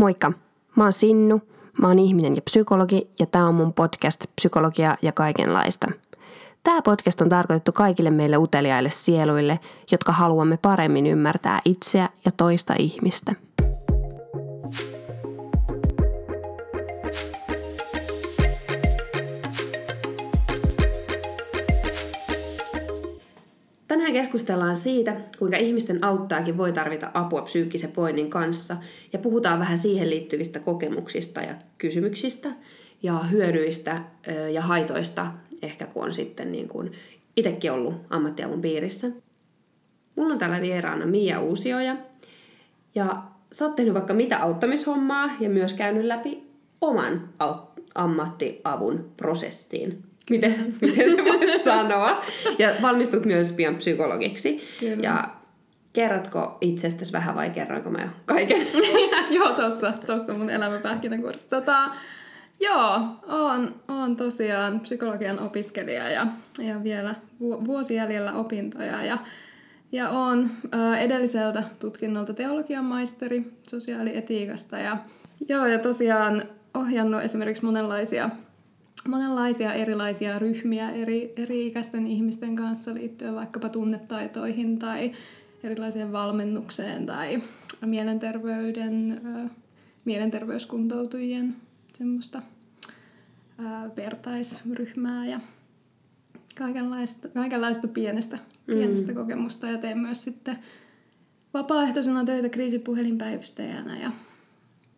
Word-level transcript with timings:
Moikka! 0.00 0.32
Mä 0.76 0.84
oon 0.84 0.92
Sinnu, 0.92 1.42
mä 1.80 1.88
oon 1.88 1.98
ihminen 1.98 2.36
ja 2.36 2.42
psykologi 2.42 3.10
ja 3.18 3.26
tää 3.26 3.46
on 3.46 3.54
mun 3.54 3.72
podcast 3.72 4.24
Psykologia 4.36 4.96
ja 5.02 5.12
kaikenlaista. 5.12 5.86
Tämä 6.62 6.82
podcast 6.82 7.20
on 7.20 7.28
tarkoitettu 7.28 7.72
kaikille 7.72 8.10
meille 8.10 8.36
uteliaille 8.36 8.90
sieluille, 8.90 9.60
jotka 9.92 10.12
haluamme 10.12 10.56
paremmin 10.56 11.06
ymmärtää 11.06 11.60
itseä 11.64 12.08
ja 12.24 12.30
toista 12.36 12.74
ihmistä. 12.78 13.34
Keskustellaan 24.20 24.76
siitä, 24.76 25.16
kuinka 25.38 25.56
ihmisten 25.56 26.04
auttaakin 26.04 26.56
voi 26.56 26.72
tarvita 26.72 27.10
apua 27.14 27.42
psyykkisen 27.42 27.92
voinnin 27.96 28.30
kanssa 28.30 28.76
ja 29.12 29.18
puhutaan 29.18 29.58
vähän 29.58 29.78
siihen 29.78 30.10
liittyvistä 30.10 30.58
kokemuksista 30.58 31.40
ja 31.40 31.54
kysymyksistä 31.78 32.48
ja 33.02 33.18
hyödyistä 33.18 34.02
ja 34.52 34.62
haitoista, 34.62 35.32
ehkä 35.62 35.86
kun 35.86 36.04
on 36.04 36.12
sitten 36.12 36.52
niin 36.52 36.68
kuin 36.68 36.92
itsekin 37.36 37.72
ollut 37.72 37.94
ammattiavun 38.10 38.60
piirissä. 38.60 39.10
Mulla 40.16 40.32
on 40.32 40.38
täällä 40.38 40.60
vieraana 40.60 41.06
Mia 41.06 41.40
Uusioja 41.40 41.96
ja 42.94 43.22
sä 43.52 43.66
oot 43.66 43.76
tehnyt 43.76 43.94
vaikka 43.94 44.14
mitä 44.14 44.38
auttamishommaa 44.38 45.30
ja 45.40 45.48
myös 45.48 45.74
käynyt 45.74 46.04
läpi 46.04 46.50
oman 46.80 47.28
ammattiavun 47.94 49.12
prosessiin 49.16 50.09
miten, 50.30 50.74
miten 50.80 51.10
se 51.10 51.24
voisi 51.24 51.64
sanoa. 51.74 52.24
Ja 52.58 52.70
valmistut 52.82 53.24
myös 53.24 53.52
pian 53.52 53.76
psykologiksi. 53.76 54.68
Kyllä. 54.80 55.02
Ja 55.02 55.24
kerrotko 55.92 56.58
itsestäsi 56.60 57.12
vähän 57.12 57.34
vai 57.34 57.50
kerroinko 57.50 57.90
mä 57.90 57.98
jo 58.02 58.08
kaiken? 58.26 58.66
joo, 59.38 59.52
tossa, 59.52 59.92
tossa 60.06 60.32
mun 60.32 60.50
elämäpähkinänkurssi. 60.50 61.46
Tota, 61.50 61.90
joo, 62.60 63.00
oon, 63.28 63.74
oon 63.88 64.16
tosiaan 64.16 64.80
psykologian 64.80 65.38
opiskelija 65.38 66.10
ja, 66.10 66.26
ja 66.58 66.84
vielä 66.84 67.14
vuosi 67.40 67.94
jäljellä 67.94 68.32
opintoja. 68.32 69.04
Ja, 69.04 69.18
ja 69.92 70.10
oon 70.10 70.50
ä, 70.74 70.98
edelliseltä 70.98 71.62
tutkinnolta 71.78 72.34
teologian 72.34 72.84
maisteri 72.84 73.44
sosiaalietiikasta. 73.70 74.78
Ja, 74.78 74.96
joo, 75.48 75.66
ja 75.66 75.78
tosiaan 75.78 76.42
ohjannut 76.74 77.22
esimerkiksi 77.22 77.64
monenlaisia 77.64 78.30
monenlaisia 79.08 79.74
erilaisia 79.74 80.38
ryhmiä 80.38 80.90
eri, 80.90 81.32
eri 81.36 81.66
ikäisten 81.66 82.06
ihmisten 82.06 82.56
kanssa 82.56 82.94
liittyen 82.94 83.34
vaikkapa 83.34 83.68
tunnetaitoihin 83.68 84.78
tai 84.78 85.12
erilaiseen 85.62 86.12
valmennukseen 86.12 87.06
tai 87.06 87.42
mielenterveyden, 87.86 89.20
mielenterveyskuntoutujien 90.04 91.56
semmoista 91.98 92.42
vertaisryhmää 93.96 95.26
ja 95.26 95.40
kaikenlaista, 96.58 97.28
kaikenlaista 97.28 97.88
pienestä, 97.88 98.36
mm. 98.36 98.74
pienestä 98.74 99.12
kokemusta 99.12 99.66
ja 99.66 99.78
teen 99.78 99.98
myös 99.98 100.24
sitten 100.24 100.58
vapaaehtoisena 101.54 102.24
töitä 102.24 102.48
kriisipuhelinpäivystäjänä 102.48 103.98
ja, 103.98 104.10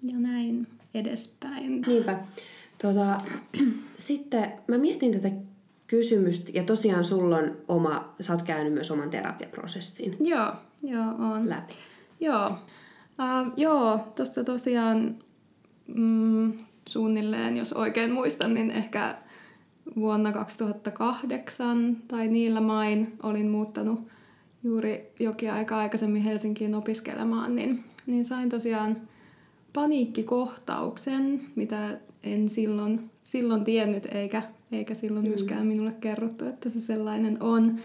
ja 0.03 0.19
näin 0.19 0.67
edespäin. 0.95 1.85
Niinpä. 1.87 2.21
Tota, 2.83 3.21
sitten 3.99 4.53
mä 4.69 4.79
mietin 4.79 5.13
tätä 5.13 5.31
kysymystä, 5.87 6.51
ja 6.55 6.63
tosiaan 6.63 7.05
sulla 7.05 7.37
on 7.37 7.57
oma, 7.69 8.15
sä 8.21 8.33
oot 8.33 8.43
käynyt 8.43 8.73
myös 8.73 8.91
oman 8.91 9.11
terapiaprosessin. 9.11 10.17
Joo, 10.21 10.53
joo, 10.83 11.09
on. 11.19 11.49
Läpi. 11.49 11.75
Joo, 12.21 12.47
uh, 12.49 13.53
joo, 13.57 14.13
tuossa 14.17 14.45
tosiaan 14.45 15.17
mm, 15.87 16.53
suunnilleen, 16.89 17.57
jos 17.57 17.73
oikein 17.73 18.13
muistan, 18.13 18.55
niin 18.55 18.71
ehkä 18.71 19.17
vuonna 19.97 20.33
2008 20.33 21.97
tai 22.09 22.29
niillä 22.29 22.61
main 22.61 23.17
olin 23.23 23.49
muuttanut 23.49 24.01
juuri 24.63 25.13
jokin 25.21 25.53
aika 25.53 25.79
aikaisemmin 25.79 26.23
Helsinkiin 26.23 26.75
opiskelemaan, 26.75 27.57
niin, 27.57 27.85
niin 28.07 28.25
sain 28.25 28.49
tosiaan 28.49 28.97
paniikkikohtauksen, 29.73 31.41
mitä 31.57 31.99
en 32.25 32.49
silloin, 32.49 33.11
silloin 33.23 33.65
tiennyt 33.65 34.07
eikä, 34.07 34.43
eikä 34.73 34.95
silloin 34.95 35.25
mm. 35.25 35.29
myöskään 35.29 35.67
minulle 35.67 35.93
kerrottu, 36.01 36.45
että 36.45 36.69
se 36.69 36.81
sellainen 36.81 37.43
on. 37.43 37.81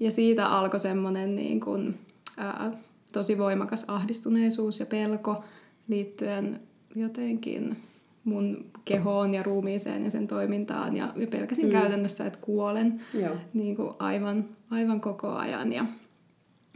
Ja 0.00 0.10
siitä 0.10 0.46
alkoi 0.46 0.80
semmoinen 0.80 1.36
niin 1.36 1.60
kuin, 1.60 1.94
ää, 2.36 2.70
tosi 3.12 3.38
voimakas 3.38 3.84
ahdistuneisuus 3.88 4.80
ja 4.80 4.86
pelko 4.86 5.44
liittyen 5.88 6.60
jotenkin 6.96 7.76
mun 8.24 8.64
kehoon 8.84 9.34
ja 9.34 9.42
ruumiiseen 9.42 10.04
ja 10.04 10.10
sen 10.10 10.26
toimintaan. 10.26 10.96
Ja, 10.96 11.12
ja 11.16 11.26
pelkäsin 11.26 11.66
mm. 11.66 11.72
käytännössä, 11.72 12.26
että 12.26 12.38
kuolen 12.42 13.00
Joo. 13.14 13.36
Niin 13.54 13.76
kuin 13.76 13.94
aivan, 13.98 14.44
aivan 14.70 15.00
koko 15.00 15.28
ajan. 15.28 15.72
Ja, 15.72 15.86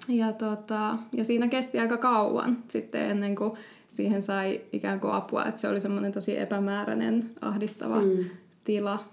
ja, 0.09 0.33
tota, 0.33 0.99
ja 1.13 1.25
siinä 1.25 1.49
kesti 1.49 1.79
aika 1.79 1.97
kauan 1.97 2.57
sitten 2.69 3.11
ennen 3.11 3.37
kuin 3.37 3.53
siihen 3.89 4.23
sai 4.23 4.61
ikään 4.73 5.01
kuin 5.01 5.13
apua, 5.13 5.45
että 5.45 5.61
se 5.61 5.69
oli 5.69 5.81
semmoinen 5.81 6.13
tosi 6.13 6.39
epämääräinen, 6.39 7.31
ahdistava 7.41 8.01
mm. 8.01 8.25
tila 8.65 9.05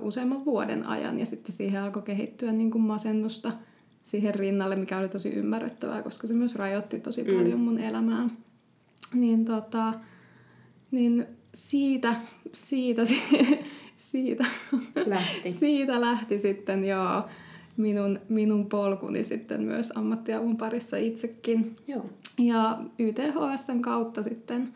useamman 0.00 0.44
vuoden 0.44 0.86
ajan 0.86 1.18
ja 1.18 1.26
sitten 1.26 1.54
siihen 1.54 1.82
alkoi 1.82 2.02
kehittyä 2.02 2.52
niin 2.52 2.70
kuin 2.70 2.82
masennusta 2.82 3.52
siihen 4.04 4.34
rinnalle, 4.34 4.76
mikä 4.76 4.98
oli 4.98 5.08
tosi 5.08 5.28
ymmärrettävää, 5.28 6.02
koska 6.02 6.26
se 6.26 6.34
myös 6.34 6.56
rajoitti 6.56 7.00
tosi 7.00 7.24
mm. 7.24 7.34
paljon 7.34 7.60
mun 7.60 7.78
elämää. 7.78 8.28
Niin, 9.14 9.44
tota, 9.44 9.94
niin 10.90 11.26
siitä, 11.54 12.14
siitä, 12.52 13.02
siitä, 13.96 14.44
lähti. 15.06 15.50
siitä 15.50 16.00
lähti 16.00 16.38
sitten 16.38 16.84
joo 16.84 17.22
minun, 17.76 18.20
minun 18.28 18.66
polkuni 18.66 19.22
sitten 19.22 19.62
myös 19.62 19.92
ammattiavun 19.94 20.56
parissa 20.56 20.96
itsekin. 20.96 21.76
Joo. 21.88 22.04
Ja 22.38 22.78
YTHSn 22.98 23.80
kautta 23.80 24.22
sitten, 24.22 24.74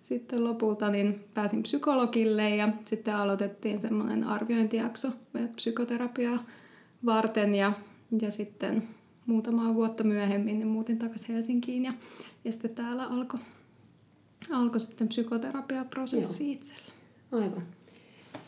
sitten 0.00 0.44
lopulta 0.44 0.90
niin 0.90 1.24
pääsin 1.34 1.62
psykologille 1.62 2.50
ja 2.50 2.68
sitten 2.84 3.16
aloitettiin 3.16 3.80
semmoinen 3.80 4.24
arviointijakso 4.24 5.08
psykoterapiaa 5.56 6.44
varten 7.06 7.54
ja, 7.54 7.72
ja 8.22 8.30
sitten 8.30 8.82
muutamaa 9.26 9.74
vuotta 9.74 10.04
myöhemmin 10.04 10.58
niin 10.58 10.68
muutin 10.68 10.98
takaisin 10.98 11.34
Helsinkiin 11.34 11.84
ja, 11.84 11.92
ja 12.44 12.52
sitten 12.52 12.74
täällä 12.74 13.06
alkoi 13.06 13.40
alko 14.50 14.78
sitten 14.78 15.08
psykoterapiaprosessi 15.08 16.44
Joo. 16.44 16.52
itsellä. 16.52 16.92
Aivan. 17.32 17.62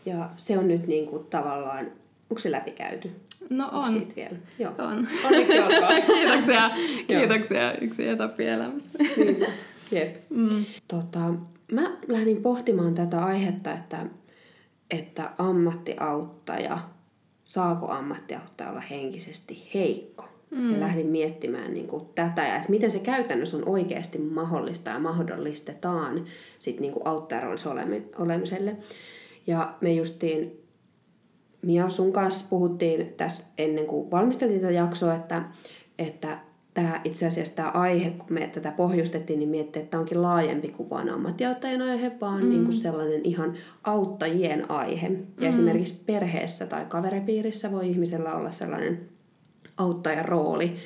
Ja 0.07 0.31
se 0.37 0.59
on 0.59 0.69
nyt 0.69 0.87
niin 0.87 1.07
kuin 1.07 1.25
tavallaan, 1.25 1.87
onko 2.33 2.41
se 2.41 2.51
läpikäyty? 2.51 3.11
No 3.51 3.69
on. 3.73 3.89
Siitä 3.89 4.17
vielä? 4.17 4.37
Joo. 4.59 4.73
On. 4.79 5.09
Onneksi 5.25 5.59
olkoon. 5.59 6.03
kiitoksia. 6.15 6.71
kiitoksia. 7.07 7.75
Yksi 7.81 8.09
etappi 8.09 8.47
elämässä. 8.47 8.99
Jep. 9.93 10.17
Mm. 10.31 10.65
Tota, 10.89 11.35
mä 11.73 11.97
lähdin 12.09 12.43
pohtimaan 12.43 12.95
tätä 12.95 13.25
aihetta, 13.25 13.73
että, 13.73 14.07
että 14.91 15.31
ammattiauttaja, 15.39 16.79
saako 17.45 17.91
ammattiauttaja 17.91 18.71
olla 18.71 18.81
henkisesti 18.81 19.69
heikko? 19.75 20.25
Mm. 20.51 20.71
Ja 20.71 20.81
lähdin 20.81 21.07
miettimään 21.07 21.75
niin 21.75 21.89
kuin, 21.89 22.07
tätä 22.15 22.47
ja 22.47 22.57
että 22.57 22.71
miten 22.71 22.91
se 22.91 22.99
käytännössä 22.99 23.57
on 23.57 23.69
oikeasti 23.69 24.19
mahdollista 24.19 24.91
ja 24.91 24.99
mahdollistetaan 24.99 26.25
sit, 26.59 26.81
niin 26.81 26.93
kuin 26.93 27.07
auttajaroolissa 27.07 27.71
olemiselle. 28.19 28.77
Ja 29.47 29.75
me 29.81 29.93
justiin 29.93 30.62
Mia, 31.63 31.89
sun 31.89 32.13
kanssa 32.13 32.47
puhuttiin 32.51 33.15
tässä 33.17 33.53
ennen 33.59 33.87
kuin 33.87 34.11
valmisteltiin 34.11 34.61
tätä 34.61 34.73
jaksoa, 34.73 35.15
että, 35.15 35.43
että 35.99 36.39
tämä 36.75 37.01
itse 37.05 37.27
asiassa 37.27 37.57
tämä 37.57 37.69
aihe, 37.69 38.11
kun 38.11 38.27
me 38.31 38.51
tätä 38.55 38.73
pohjustettiin, 38.73 39.39
niin 39.39 39.49
miettii, 39.49 39.83
että 39.83 39.91
tämä 39.91 40.01
onkin 40.01 40.23
laajempi 40.23 40.69
kuin 40.69 40.91
vain 40.91 41.09
ammattiauttajien 41.09 41.83
aihe, 41.83 42.13
vaan 42.21 42.45
mm. 42.45 42.51
niin 42.51 42.65
kuin 42.65 42.73
sellainen 42.73 43.21
ihan 43.25 43.55
auttajien 43.85 44.71
aihe. 44.71 45.07
Ja 45.07 45.19
mm. 45.41 45.49
esimerkiksi 45.49 46.03
perheessä 46.07 46.67
tai 46.67 46.85
kaveripiirissä 46.89 47.73
voi 47.73 47.89
ihmisellä 47.89 48.35
olla 48.35 48.51
sellainen 48.51 49.09
auttajan 49.77 50.25
rooli, 50.25 50.77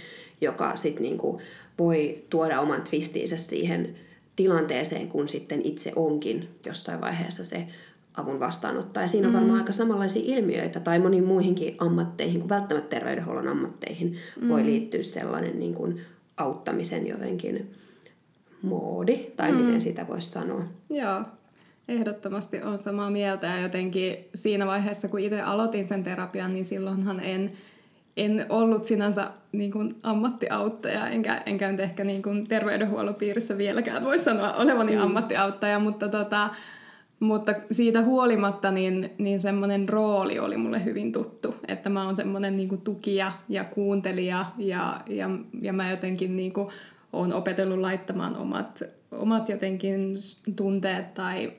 joka 0.40 0.76
sitten 0.76 1.02
niin 1.02 1.18
kuin 1.18 1.42
voi 1.78 2.24
tuoda 2.30 2.60
oman 2.60 2.82
twistiinsä 2.82 3.36
siihen 3.36 3.96
tilanteeseen, 4.36 5.08
kun 5.08 5.28
sitten 5.28 5.62
itse 5.64 5.92
onkin 5.96 6.48
jossain 6.66 7.00
vaiheessa 7.00 7.44
se 7.44 7.66
avun 8.16 8.40
vastaanottaa. 8.40 9.02
Ja 9.02 9.08
siinä 9.08 9.28
on 9.28 9.34
varmaan 9.34 9.54
mm. 9.54 9.60
aika 9.60 9.72
samanlaisia 9.72 10.36
ilmiöitä 10.36 10.80
tai 10.80 10.98
moniin 10.98 11.24
muihinkin 11.24 11.76
ammatteihin 11.78 12.40
kuin 12.40 12.48
välttämättä 12.48 12.96
terveydenhuollon 12.96 13.48
ammatteihin 13.48 14.16
mm. 14.40 14.48
voi 14.48 14.64
liittyä 14.64 15.02
sellainen 15.02 15.58
niin 15.58 15.74
kuin 15.74 16.00
auttamisen 16.36 17.06
jotenkin 17.06 17.74
moodi, 18.62 19.16
tai 19.36 19.52
mm. 19.52 19.58
miten 19.58 19.80
sitä 19.80 20.06
voisi 20.08 20.30
sanoa. 20.30 20.64
Joo, 20.90 21.22
ehdottomasti 21.88 22.62
on 22.62 22.78
samaa 22.78 23.10
mieltä 23.10 23.46
ja 23.46 23.60
jotenkin 23.60 24.16
siinä 24.34 24.66
vaiheessa, 24.66 25.08
kun 25.08 25.20
itse 25.20 25.40
aloitin 25.40 25.88
sen 25.88 26.04
terapian, 26.04 26.54
niin 26.54 26.64
silloinhan 26.64 27.20
en 27.20 27.52
en 28.16 28.46
ollut 28.48 28.84
sinänsä 28.84 29.30
niin 29.52 29.72
kuin 29.72 29.96
ammattiauttaja, 30.02 31.08
enkä, 31.08 31.42
enkä 31.46 31.70
nyt 31.70 31.80
ehkä 31.80 32.04
niin 32.04 32.22
kuin 32.22 32.46
terveydenhuollon 32.46 33.14
piirissä 33.14 33.58
vieläkään 33.58 34.04
voi 34.04 34.18
sanoa 34.18 34.52
olevani 34.52 34.96
mm. 34.96 35.02
ammattiauttaja, 35.02 35.78
mutta, 35.78 36.08
tota, 36.08 36.50
mutta 37.20 37.54
siitä 37.70 38.02
huolimatta 38.02 38.70
niin, 38.70 39.10
niin 39.18 39.40
semmoinen 39.40 39.88
rooli 39.88 40.38
oli 40.38 40.56
mulle 40.56 40.84
hyvin 40.84 41.12
tuttu, 41.12 41.54
että 41.68 41.90
mä 41.90 42.04
oon 42.04 42.16
semmoinen 42.16 42.56
niin 42.56 42.68
kuin 42.68 42.80
tukija 42.80 43.32
ja 43.48 43.64
kuuntelija 43.64 44.46
ja, 44.58 45.00
ja, 45.06 45.30
ja 45.62 45.72
mä 45.72 45.90
jotenkin 45.90 46.36
niin 46.36 46.52
kuin 46.52 46.68
oon 47.12 47.32
opetellut 47.32 47.78
laittamaan 47.78 48.36
omat, 48.36 48.82
omat 49.10 49.48
jotenkin 49.48 50.14
tunteet 50.56 51.14
tai 51.14 51.52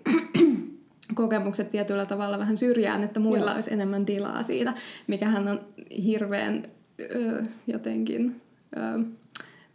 kokemukset 1.16 1.72
tietyllä 1.72 2.06
tavalla 2.06 2.40
vähän 2.40 2.58
syrjään, 2.58 3.04
että 3.04 3.20
muilla 3.20 3.46
Joo. 3.46 3.56
olisi 3.56 3.74
enemmän 3.74 4.06
tilaa 4.06 4.44
siitä, 4.44 4.74
mikähän 5.08 5.48
on 5.48 5.60
hirveän 6.04 6.64
ö, 7.00 7.44
jotenkin, 7.68 8.42
ö, 8.78 9.04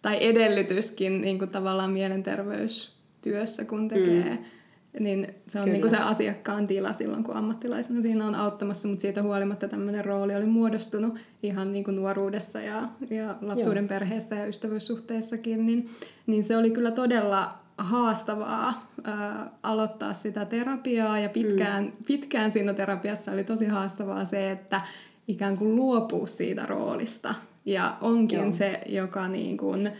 tai 0.02 0.16
edellytyskin 0.20 1.20
niin 1.20 1.38
kuin 1.38 1.50
tavallaan 1.50 1.90
mielenterveystyössä, 1.90 3.64
kun 3.64 3.88
tekee, 3.88 4.30
mm. 4.30 4.44
Niin 5.00 5.34
se 5.46 5.60
on 5.60 5.68
niin 5.68 5.80
kuin 5.80 5.90
se 5.90 5.96
asiakkaan 5.96 6.66
tila 6.66 6.92
silloin, 6.92 7.24
kun 7.24 7.36
ammattilaisena 7.36 8.02
siinä 8.02 8.26
on 8.26 8.34
auttamassa, 8.34 8.88
mutta 8.88 9.02
siitä 9.02 9.22
huolimatta 9.22 9.68
tämmöinen 9.68 10.04
rooli 10.04 10.34
oli 10.34 10.46
muodostunut 10.46 11.18
ihan 11.42 11.72
niin 11.72 11.84
kuin 11.84 11.96
nuoruudessa 11.96 12.60
ja, 12.60 12.88
ja 13.10 13.36
lapsuuden 13.40 13.84
Joo. 13.84 13.88
perheessä 13.88 14.34
ja 14.34 14.46
ystävyyssuhteessakin, 14.46 15.66
niin, 15.66 15.90
niin 16.26 16.44
se 16.44 16.56
oli 16.56 16.70
kyllä 16.70 16.90
todella 16.90 17.62
haastavaa 17.78 18.86
ää, 19.04 19.50
aloittaa 19.62 20.12
sitä 20.12 20.44
terapiaa 20.44 21.18
ja 21.18 21.28
pitkään, 21.28 21.84
mm. 21.84 21.92
pitkään 22.06 22.50
siinä 22.50 22.74
terapiassa 22.74 23.32
oli 23.32 23.44
tosi 23.44 23.66
haastavaa 23.66 24.24
se, 24.24 24.50
että 24.50 24.80
ikään 25.28 25.56
kuin 25.56 25.76
luopuu 25.76 26.26
siitä 26.26 26.66
roolista 26.66 27.34
ja 27.64 27.96
onkin 28.00 28.38
Joo. 28.38 28.52
se, 28.52 28.80
joka 28.86 29.28
niin 29.28 29.56
kuin, 29.56 29.92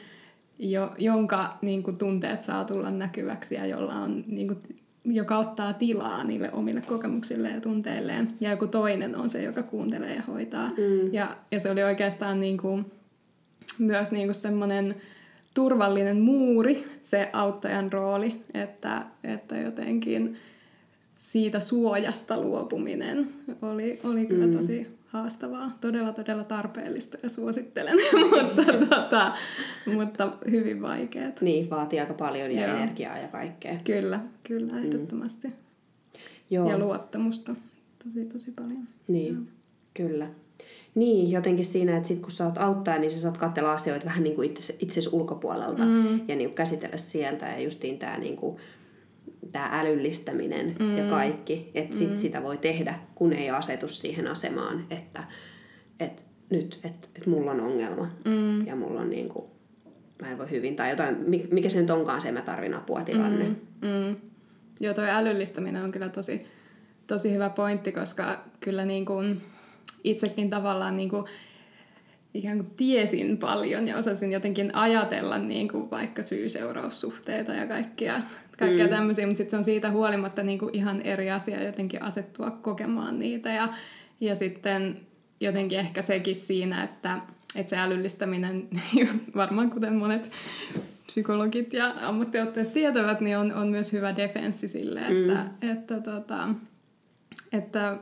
jo, 0.59 0.91
jonka 0.99 1.59
niin 1.63 1.83
kuin 1.83 1.99
tunteet 1.99 2.43
saa 2.43 2.65
tulla 2.65 2.91
näkyväksi 2.91 3.55
ja 3.55 3.67
jolla 3.67 3.95
on, 3.95 4.25
niin 4.27 4.49
kuin, 4.49 4.63
joka 5.05 5.39
ottaa 5.39 5.73
tilaa 5.73 6.25
niille 6.25 6.53
omille 6.53 6.81
kokemuksille 6.81 7.51
ja 7.51 7.61
tunteilleen. 7.61 8.29
Ja 8.41 8.51
joku 8.51 8.67
toinen 8.67 9.17
on 9.17 9.29
se, 9.29 9.43
joka 9.43 9.63
kuuntelee 9.63 10.15
ja 10.15 10.23
hoitaa. 10.23 10.69
Mm. 10.69 11.15
Ja, 11.15 11.37
ja 11.51 11.61
se 11.61 11.71
oli 11.71 11.83
oikeastaan 11.83 12.41
niin 12.41 12.59
kuin, 12.59 12.87
myös 13.79 14.13
niin 14.13 14.27
kuin 14.27 14.35
semmoinen 14.35 14.95
turvallinen 15.55 16.21
muuri, 16.21 16.85
se 17.03 17.31
auttajan 17.33 17.93
rooli, 17.93 18.41
että, 18.55 19.07
että 19.25 19.57
jotenkin 19.57 20.37
siitä 21.19 21.61
suojasta 21.61 22.41
luopuminen 22.41 23.29
oli, 23.63 24.01
oli 24.05 24.27
kyllä 24.27 24.47
mm. 24.47 24.57
tosi 24.57 25.02
haastavaa, 25.13 25.79
todella 25.81 26.13
todella 26.13 26.45
tarpeellista 26.45 27.19
ja 27.23 27.29
suosittelen, 27.29 27.97
mutta, 28.31 28.63
tota, 28.89 29.33
mutta 29.95 30.33
hyvin 30.51 30.83
vaikeaa. 30.83 31.33
Niin, 31.41 31.71
vaatii 31.71 32.01
aika 32.01 32.15
paljon 32.15 32.53
ja 32.53 32.67
Joo. 32.67 32.77
energiaa 32.77 33.19
ja 33.19 33.29
kaikkea. 33.29 33.79
Kyllä, 33.85 34.21
kyllä, 34.45 34.73
mm. 34.73 34.85
ehdottomasti. 34.85 35.49
Mm. 35.49 35.55
Joo. 36.51 36.71
Ja 36.71 36.79
luottamusta 36.79 37.55
tosi 38.05 38.25
tosi 38.25 38.51
paljon. 38.51 38.89
Niin, 39.09 39.35
Joo. 39.35 39.43
kyllä. 39.95 40.27
Niin, 40.95 41.31
jotenkin 41.31 41.65
siinä, 41.65 41.97
että 41.97 42.09
sit 42.09 42.21
kun 42.21 42.31
sä 42.31 42.47
oot 42.47 42.59
auttaja, 42.59 42.99
niin 42.99 43.11
sä 43.11 43.21
saat 43.21 43.39
katsella 43.39 43.73
asioita 43.73 44.07
vähän 44.07 44.23
niin 44.23 44.37
kuin 44.37 44.51
itse, 44.51 44.77
itsesi 44.79 45.09
ulkopuolelta 45.13 45.85
mm. 45.85 46.29
ja 46.29 46.37
niin 46.37 46.49
kuin 46.49 46.55
käsitellä 46.55 46.97
sieltä. 46.97 47.47
Ja 47.47 47.61
justiin 47.61 47.99
tämä 47.99 48.19
niin 48.19 48.37
kuin, 48.37 48.57
tää 49.53 49.81
älyllistäminen 49.81 50.77
mm. 50.79 50.97
ja 50.97 51.05
kaikki, 51.05 51.71
että 51.75 51.97
sit 51.97 52.11
mm. 52.11 52.17
sitä 52.17 52.43
voi 52.43 52.57
tehdä, 52.57 52.95
kun 53.15 53.33
ei 53.33 53.51
asetu 53.51 53.89
siihen 53.89 54.27
asemaan, 54.27 54.87
että 54.91 55.25
et 56.01 56.27
nyt, 56.51 56.81
että 56.85 57.09
et 57.17 57.27
mulla 57.27 57.51
on 57.51 57.61
ongelma 57.61 58.11
mm. 58.25 58.67
ja 58.67 58.77
mulla 58.77 59.01
on 59.01 59.11
niin 59.11 59.29
kuin, 59.29 59.45
mä 60.23 60.31
en 60.31 60.39
voi 60.39 60.51
hyvin 60.51 60.77
tai 60.77 60.91
jotain, 60.91 61.17
mikä 61.51 61.69
se 61.69 61.81
nyt 61.81 61.91
onkaan 61.91 62.23
se, 62.23 62.33
mä 62.33 62.43
tarvin 62.43 62.75
apua 62.75 63.03
tilanne. 63.03 63.45
Mm. 63.45 63.89
Mm. 63.89 64.17
Joo, 64.81 64.95
toi 64.95 65.11
älyllistäminen 65.11 65.83
on 65.83 65.93
kyllä 65.93 66.09
tosi, 66.09 66.47
tosi 67.07 67.33
hyvä 67.33 67.51
pointti, 67.51 67.93
koska 67.93 68.45
kyllä 68.61 68.85
niin 68.85 69.05
kuin, 69.05 69.41
itsekin 70.05 70.51
tavallaan 70.51 70.97
niin 70.97 71.09
kuin, 71.09 71.25
ikään 72.35 72.57
kuin 72.57 72.71
tiesin 72.77 73.39
paljon 73.39 73.89
ja 73.89 73.97
osasin 73.97 74.33
jotenkin 74.33 74.75
ajatella 74.75 75.39
niin 75.39 75.69
kuin 75.69 75.91
vaikka 75.91 76.23
syy-seuraussuhteita 76.23 77.53
ja 77.53 77.67
kaikkia, 77.67 78.21
kaikkia 78.59 78.85
mm. 78.85 78.91
tämmöisiä, 78.91 79.27
mutta 79.27 79.37
sitten 79.37 79.51
se 79.51 79.57
on 79.57 79.65
siitä 79.65 79.91
huolimatta 79.91 80.43
niin 80.43 80.59
kuin 80.59 80.75
ihan 80.75 81.03
eri 81.03 81.31
asia 81.31 81.63
jotenkin 81.63 82.03
asettua 82.03 82.51
kokemaan 82.51 83.19
niitä 83.19 83.53
ja, 83.53 83.69
ja 84.21 84.35
sitten 84.35 85.01
jotenkin 85.41 85.79
ehkä 85.79 86.03
sekin 86.03 86.37
siinä, 86.37 86.85
että, 86.85 87.21
että 87.57 87.71
se 87.71 87.77
älyllistäminen, 87.77 88.69
varmaan 89.37 89.71
kuten 89.71 89.95
monet 89.95 90.31
psykologit 91.07 91.73
ja 91.73 91.95
ammattiottajat 92.01 92.73
tietävät, 92.73 93.21
niin 93.21 93.39
on, 93.39 93.55
on 93.55 93.69
myös 93.69 93.93
hyvä 93.93 94.17
defenssi 94.17 94.69
sille, 94.69 95.01
että, 95.01 95.45
mm. 95.63 95.71
että, 95.71 96.01
tota, 96.01 96.49
että, 97.53 97.97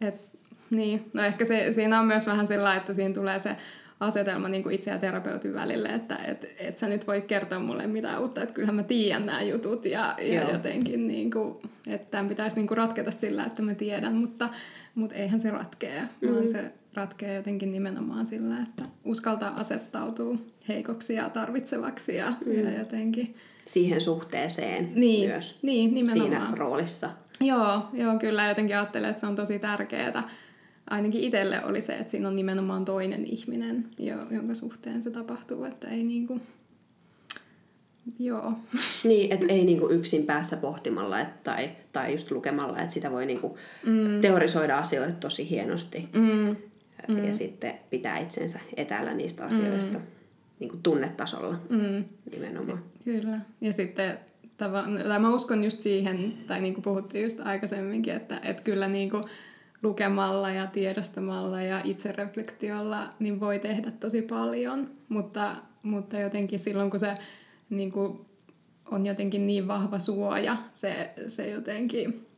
että, 0.00 0.29
että 0.29 0.29
niin, 0.70 1.10
no 1.12 1.22
ehkä 1.22 1.44
se, 1.44 1.72
siinä 1.72 2.00
on 2.00 2.06
myös 2.06 2.26
vähän 2.26 2.46
sillä, 2.46 2.76
että 2.76 2.94
siinä 2.94 3.14
tulee 3.14 3.38
se 3.38 3.56
asetelma 4.00 4.48
niin 4.48 4.62
kuin 4.62 4.74
itse 4.74 4.90
ja 4.90 4.98
terapeutin 4.98 5.54
välille, 5.54 5.88
että 5.88 6.16
et, 6.16 6.54
et 6.58 6.76
sä 6.76 6.88
nyt 6.88 7.06
voit 7.06 7.24
kertoa 7.24 7.58
mulle 7.58 7.86
mitään 7.86 8.20
uutta, 8.20 8.42
että 8.42 8.54
kyllähän 8.54 8.74
mä 8.74 8.82
tiedän 8.82 9.26
nämä 9.26 9.42
jutut 9.42 9.84
ja, 9.84 10.16
ja 10.22 10.50
jotenkin, 10.50 11.08
niin 11.08 11.30
kuin, 11.30 11.56
että 11.86 12.10
tämän 12.10 12.28
pitäisi 12.28 12.56
niin 12.56 12.66
kuin 12.66 12.78
ratketa 12.78 13.10
sillä, 13.10 13.44
että 13.44 13.62
mä 13.62 13.74
tiedän, 13.74 14.14
mutta, 14.14 14.48
mutta 14.94 15.16
eihän 15.16 15.40
se 15.40 15.50
ratkea, 15.50 16.02
mm-hmm. 16.02 16.34
vaan 16.34 16.48
se 16.48 16.72
ratkee 16.94 17.34
jotenkin 17.34 17.72
nimenomaan 17.72 18.26
sillä, 18.26 18.54
että 18.62 18.84
uskaltaa 19.04 19.54
asettautua 19.54 20.36
heikoksi 20.68 21.14
ja 21.14 21.28
tarvitsevaksi 21.28 22.16
ja, 22.16 22.32
mm. 22.46 22.64
ja 22.64 22.78
jotenkin... 22.78 23.34
Siihen 23.66 24.00
suhteeseen 24.00 24.92
niin, 24.94 25.28
myös 25.28 25.58
niin, 25.62 25.94
nimenomaan. 25.94 26.30
siinä 26.30 26.52
roolissa. 26.56 27.10
Joo, 27.40 27.88
joo, 27.92 28.18
kyllä 28.18 28.48
jotenkin 28.48 28.76
ajattelen, 28.76 29.10
että 29.10 29.20
se 29.20 29.26
on 29.26 29.34
tosi 29.34 29.58
tärkeää 29.58 30.22
ainakin 30.90 31.20
itselle 31.20 31.64
oli 31.64 31.80
se, 31.80 31.92
että 31.92 32.10
siinä 32.10 32.28
on 32.28 32.36
nimenomaan 32.36 32.84
toinen 32.84 33.24
ihminen, 33.24 33.84
jonka 34.30 34.54
suhteen 34.54 35.02
se 35.02 35.10
tapahtuu, 35.10 35.64
että 35.64 35.88
ei 35.88 36.02
niinku... 36.02 36.40
Joo. 38.18 38.52
Niin, 39.04 39.32
että 39.32 39.46
ei 39.48 39.64
niinku 39.64 39.88
yksin 39.88 40.26
päässä 40.26 40.56
pohtimalla 40.56 41.20
et, 41.20 41.42
tai, 41.42 41.70
tai 41.92 42.12
just 42.12 42.30
lukemalla, 42.30 42.78
että 42.78 42.94
sitä 42.94 43.10
voi 43.10 43.26
niinku 43.26 43.58
mm. 43.86 44.20
teorisoida 44.20 44.78
asioita 44.78 45.12
tosi 45.12 45.50
hienosti. 45.50 46.08
Mm. 46.12 46.56
Mm. 47.08 47.24
Ja 47.24 47.34
sitten 47.34 47.74
pitää 47.90 48.18
itsensä 48.18 48.60
etäällä 48.76 49.14
niistä 49.14 49.44
asioista 49.44 49.98
mm. 49.98 50.04
niinku 50.58 50.76
tunnetasolla 50.82 51.60
mm. 51.68 52.04
nimenomaan. 52.32 52.82
Kyllä. 53.04 53.40
Ja 53.60 53.72
sitten 53.72 54.18
tai 55.08 55.18
mä 55.18 55.34
uskon 55.34 55.64
just 55.64 55.80
siihen, 55.80 56.32
tai 56.46 56.60
niin 56.60 56.74
kuin 56.74 56.82
puhuttiin 56.82 57.24
just 57.24 57.40
aikaisemminkin, 57.40 58.14
että, 58.14 58.40
että 58.42 58.62
kyllä 58.62 58.88
niin 58.88 59.10
kuin, 59.10 59.24
lukemalla 59.82 60.50
ja 60.50 60.66
tiedostamalla 60.66 61.62
ja 61.62 61.80
itsereflektiolla 61.84 63.10
niin 63.18 63.40
voi 63.40 63.58
tehdä 63.58 63.90
tosi 63.90 64.22
paljon, 64.22 64.90
mutta, 65.08 65.56
mutta 65.82 66.18
jotenkin 66.18 66.58
silloin 66.58 66.90
kun 66.90 67.00
se 67.00 67.14
niin 67.70 67.92
kuin 67.92 68.20
on 68.90 69.06
jotenkin 69.06 69.46
niin 69.46 69.68
vahva 69.68 69.98
suoja, 69.98 70.56
se, 70.74 71.10
se 71.28 71.50
jotenkin 71.50 72.29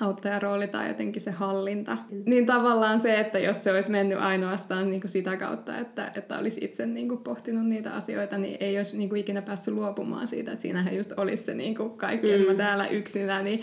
auttajarooli 0.00 0.68
tai 0.68 0.88
jotenkin 0.88 1.22
se 1.22 1.30
hallinta. 1.30 1.98
Niin 2.26 2.46
tavallaan 2.46 3.00
se, 3.00 3.20
että 3.20 3.38
jos 3.38 3.64
se 3.64 3.72
olisi 3.72 3.90
mennyt 3.90 4.18
ainoastaan 4.18 4.90
niin 4.90 5.00
kuin 5.00 5.10
sitä 5.10 5.36
kautta, 5.36 5.78
että, 5.78 6.12
että 6.14 6.38
olisi 6.38 6.64
itse 6.64 6.86
niin 6.86 7.08
kuin 7.08 7.20
pohtinut 7.20 7.66
niitä 7.66 7.92
asioita, 7.92 8.38
niin 8.38 8.56
ei 8.60 8.76
olisi 8.76 8.98
niin 8.98 9.08
kuin 9.08 9.20
ikinä 9.20 9.42
päässyt 9.42 9.74
luopumaan 9.74 10.26
siitä. 10.26 10.52
Että 10.52 10.62
siinähän 10.62 10.96
just 10.96 11.12
olisi 11.16 11.42
se 11.42 11.54
niin 11.54 11.74
kuin 11.74 11.90
kaikki, 11.90 12.36
mm. 12.38 12.46
mä 12.46 12.54
täällä 12.54 12.88
yksinäni 12.88 13.58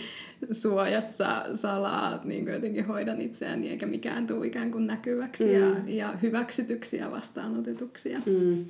suojassa 0.50 1.44
salaa 1.54 2.20
niin 2.24 2.44
kuin 2.44 2.54
jotenkin 2.54 2.86
hoidan 2.86 3.20
itseäni, 3.20 3.70
eikä 3.70 3.86
mikään 3.86 4.26
tule 4.26 4.46
ikään 4.46 4.70
kuin 4.70 4.86
näkyväksi 4.86 5.44
mm. 5.44 5.52
ja, 5.52 5.76
ja 5.86 6.12
hyväksytyksi 6.22 6.96
ja 6.96 7.10
vastaanotetuksi. 7.10 8.10
Ja, 8.12 8.20
mm. 8.26 8.64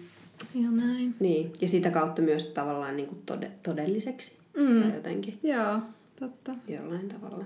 ja 0.55 0.71
näin. 0.71 1.15
Niin, 1.21 1.53
ja 1.61 1.69
sitä 1.69 1.91
kautta 1.91 2.23
myös 2.23 2.47
tavallaan 2.47 2.97
niin 2.97 3.07
kuin 3.07 3.19
tode, 3.27 3.51
todelliseksi. 3.63 4.39
Mm. 4.57 4.83
Tai 4.83 4.95
jotenkin. 4.95 5.39
Joo, 5.43 5.81
Totta. 6.25 6.55
Jollain 6.69 7.09
tavalla. 7.09 7.45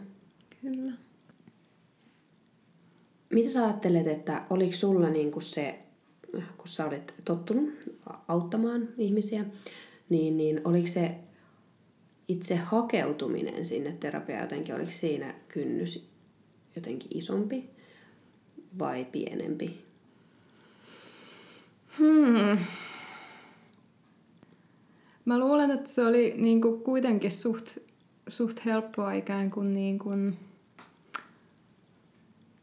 Kyllä. 0.61 0.93
Mitä 3.31 3.49
sä 3.49 3.65
ajattelet, 3.65 4.07
että 4.07 4.45
oliko 4.51 4.75
sulla 4.75 5.09
niin 5.09 5.31
kuin 5.31 5.43
se, 5.43 5.79
kun 6.33 6.69
sä 6.69 6.87
olet 6.87 7.15
tottunut 7.25 7.71
auttamaan 8.29 8.89
ihmisiä, 8.99 9.45
niin, 10.09 10.37
niin 10.37 10.61
oliko 10.65 10.87
se 10.87 11.15
itse 12.29 12.57
hakeutuminen 12.57 13.65
sinne 13.65 13.93
terapiaan 13.93 14.43
jotenkin, 14.43 14.75
oliko 14.75 14.93
siinä 14.93 15.35
kynnys 15.49 16.09
jotenkin 16.77 17.19
isompi 17.19 17.71
vai 18.79 19.05
pienempi? 19.05 19.85
Hmm. 21.99 22.59
Mä 25.25 25.39
luulen, 25.39 25.71
että 25.71 25.91
se 25.91 26.07
oli 26.07 26.35
niin 26.37 26.61
kuin 26.61 26.81
kuitenkin 26.81 27.31
suht 27.31 27.79
suht 28.29 28.65
helppoa 28.65 29.13
ikään 29.13 29.51
kuin, 29.51 29.75
niin 29.75 29.99
kuin 29.99 30.37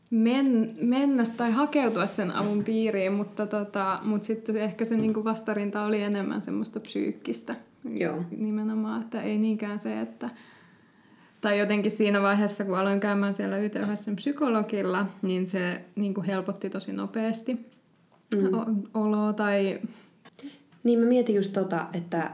men, 0.10 0.75
mennä 0.81 1.25
tai 1.38 1.51
hakeutua 1.51 2.05
sen 2.05 2.31
avun 2.31 2.63
piiriin, 2.63 3.13
mutta, 3.13 3.48
tota, 3.48 4.00
mutta 4.03 4.27
sitten 4.27 4.57
ehkä 4.57 4.86
se 4.86 4.98
niinku 4.98 5.24
vastarinta 5.24 5.84
oli 5.84 6.01
enemmän 6.01 6.41
semmoista 6.41 6.79
psyykkistä 6.79 7.55
Joo. 7.93 8.24
nimenomaan, 8.38 9.01
että 9.01 9.22
ei 9.22 9.38
niinkään 9.38 9.79
se, 9.79 10.01
että 10.01 10.29
tai 11.41 11.60
jotenkin 11.60 11.91
siinä 11.91 12.22
vaiheessa, 12.22 12.65
kun 12.65 12.77
aloin 12.77 13.00
käymään 13.00 13.34
siellä 13.34 13.57
YTHS 13.57 14.10
psykologilla, 14.15 15.05
niin 15.22 15.50
se 15.50 15.81
niin 15.95 16.13
kuin 16.13 16.25
helpotti 16.25 16.69
tosi 16.69 16.93
nopeasti 16.93 17.53
mm. 18.36 18.84
oloa 18.93 19.34
tai... 19.34 19.79
Niin 20.84 21.00
mä 21.00 21.05
mietin 21.05 21.36
just 21.36 21.53
tota, 21.53 21.86
että, 21.93 22.31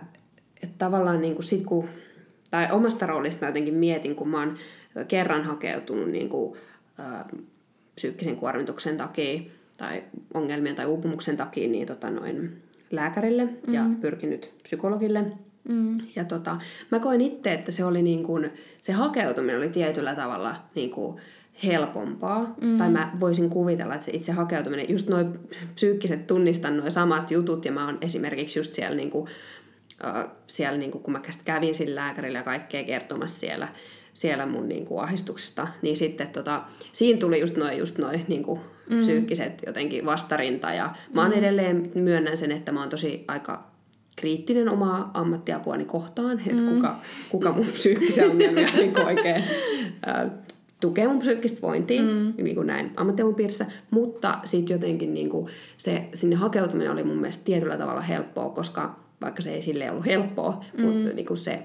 että 0.64 0.76
tavallaan 0.78 1.22
niin 1.22 1.36
kuin 1.36 1.44
sit 1.44 1.64
kun, 1.66 1.90
tai 2.52 2.68
omasta 2.72 3.06
roolista 3.06 3.46
mä 3.46 3.50
jotenkin 3.50 3.74
mietin, 3.74 4.16
kun 4.16 4.30
mä 4.30 4.40
oon 4.40 4.58
kerran 5.08 5.44
hakeutunut 5.44 6.10
niin 6.10 6.30
kuin, 6.30 6.58
ä, 7.00 7.26
psyykkisen 7.96 8.36
kuormituksen 8.36 8.98
takia 8.98 9.42
tai 9.78 10.04
ongelmien 10.34 10.76
tai 10.76 10.86
uupumuksen 10.86 11.38
takia 11.38 11.68
niin 11.68 11.88
tota 11.88 12.10
noin 12.10 12.62
lääkärille 12.92 13.46
mm. 13.46 13.74
ja 13.74 13.86
pyrkinyt 14.02 14.54
psykologille– 14.64 15.26
Mm. 15.70 15.98
Ja 16.16 16.26
tota, 16.26 16.58
mä 16.92 17.00
koin 17.00 17.22
itse, 17.22 17.54
että 17.54 17.72
se 17.72 17.86
oli 17.86 18.02
niin 18.02 18.24
kuin, 18.24 18.52
se 18.82 18.94
hakeutuminen 18.94 19.58
oli 19.58 19.70
tietyllä 19.70 20.16
tavalla 20.16 20.56
niin 20.76 20.92
kuin 20.92 21.22
helpompaa. 21.64 22.56
Mm. 22.62 22.78
Tai 22.78 22.90
mä 22.90 23.12
voisin 23.20 23.50
kuvitella, 23.50 23.94
että 23.94 24.06
se 24.06 24.12
itse 24.12 24.32
hakeutuminen, 24.32 24.90
just 24.90 25.10
noin 25.10 25.40
psyykkiset 25.76 26.28
tunnistan 26.28 26.78
noin 26.78 26.92
samat 26.92 27.32
jutut, 27.32 27.66
ja 27.66 27.72
mä 27.72 27.86
oon 27.86 27.98
esimerkiksi 28.02 28.60
just 28.60 28.74
siellä, 28.74 28.98
niin 28.98 29.10
kuin, 29.10 29.30
äh, 30.06 30.26
siellä 30.48 30.78
niin 30.78 30.92
kuin, 30.92 31.04
kun 31.04 31.14
mä 31.14 31.22
kävin 31.46 31.76
sillä 31.76 32.02
lääkärillä 32.02 32.40
ja 32.40 32.44
kaikkea 32.44 32.84
kertomassa 32.84 33.40
siellä, 33.40 33.68
siellä 34.14 34.46
mun 34.46 34.70
niin 34.70 34.86
kuin, 34.86 35.04
ahdistuksesta, 35.04 35.68
niin 35.82 35.98
sitten 35.98 36.28
tota, 36.28 36.64
siinä 36.92 37.20
tuli 37.20 37.40
just 37.40 37.58
noin 37.58 37.78
just 37.78 37.98
noi, 37.98 38.22
niin 38.28 38.44
kuin, 38.44 38.60
mm. 38.90 39.00
psyykkiset 39.00 39.62
jotenkin 39.66 40.06
vastarinta, 40.06 40.74
ja 40.74 40.90
mä 41.14 41.22
oon 41.22 41.32
mm. 41.32 41.38
edelleen 41.38 41.92
myönnän 41.96 42.38
sen, 42.38 42.52
että 42.52 42.72
mä 42.72 42.80
oon 42.80 42.90
tosi 42.90 43.26
aika 43.28 43.72
kriittinen 44.16 44.70
omaa 44.70 45.12
ammattiapuani 45.14 45.86
kohtaan, 45.86 46.40
että 46.40 46.62
mm. 46.62 46.70
kuka, 46.70 46.96
kuka 47.30 47.52
mun 47.52 47.66
psyykkisiä 47.66 48.26
ongelmia 48.26 48.68
niin 48.76 49.06
oikein 49.06 49.44
ää, 50.06 50.30
tukee 50.82 51.08
mun 51.08 51.20
psyykkistä 51.20 51.62
vointia, 51.62 52.02
mm. 52.02 52.34
niin 52.38 52.56
kuin 52.56 52.68
näin 52.68 52.92
ammattiavun 52.96 53.36
piirissä, 53.36 53.66
mutta 53.92 54.40
sitten 54.46 54.74
jotenkin 54.74 55.14
niin 55.14 55.30
kuin 55.30 55.48
se 55.78 56.10
sinne 56.14 56.36
hakeutuminen 56.36 56.92
oli 56.92 57.04
mun 57.04 57.18
mielestä 57.18 57.44
tietyllä 57.46 57.78
tavalla 57.78 58.02
helppoa, 58.02 58.50
koska 58.50 59.01
vaikka 59.22 59.42
se 59.42 59.54
ei 59.54 59.62
sille 59.62 59.92
ollut 59.92 60.06
helppoa, 60.06 60.66
mm. 60.78 60.86
mutta 60.86 61.14
niin 61.14 61.26
kuin 61.26 61.38
se 61.38 61.64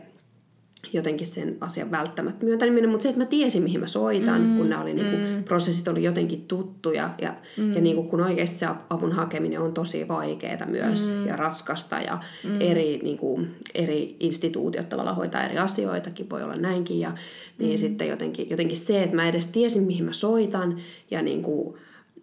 jotenkin 0.93 1.27
sen 1.27 1.57
asian 1.61 1.91
välttämättä 1.91 2.45
myöntäminen, 2.45 2.91
mutta 2.91 3.03
se, 3.03 3.09
että 3.09 3.21
mä 3.21 3.27
tiesin, 3.27 3.63
mihin 3.63 3.81
mä 3.81 3.87
soitan, 3.87 4.41
mm, 4.41 4.57
kun 4.57 4.69
nämä 4.69 4.83
oli, 4.83 4.95
niin 4.95 5.11
kuin, 5.11 5.23
mm. 5.23 5.45
prosessit 5.45 5.89
oli 5.89 6.03
jotenkin 6.03 6.45
tuttuja 6.49 7.11
ja, 7.21 7.35
mm. 7.57 7.73
ja 7.73 7.81
niin 7.81 7.97
kuin, 7.97 8.09
kun 8.09 8.21
oikeasti 8.21 8.57
se 8.57 8.67
avun 8.91 9.13
hakeminen 9.13 9.61
on 9.61 9.75
tosi 9.75 10.09
vaikeaa 10.09 10.67
myös 10.67 11.13
mm. 11.15 11.27
ja 11.27 11.37
raskasta 11.37 12.01
ja 12.01 12.19
mm. 12.45 12.61
eri, 12.61 13.01
niin 13.03 13.19
kuin, 13.19 13.55
eri 13.75 14.17
instituutiot 14.21 14.89
tavallaan 14.89 15.17
hoitaa 15.17 15.45
eri 15.45 15.59
asioitakin, 15.59 16.31
voi 16.31 16.43
olla 16.43 16.57
näinkin 16.57 17.01
ja 17.01 17.13
niin 17.59 17.73
mm. 17.73 17.79
sitten 17.79 18.09
jotenkin, 18.09 18.51
jotenkin 18.51 18.77
se, 18.77 19.03
että 19.03 19.17
mä 19.17 19.29
edes 19.29 19.47
tiesin, 19.47 19.83
mihin 19.83 20.05
mä 20.05 20.13
soitan 20.13 20.81
ja 21.11 21.23
niin 21.23 21.43
kuin, 21.43 21.77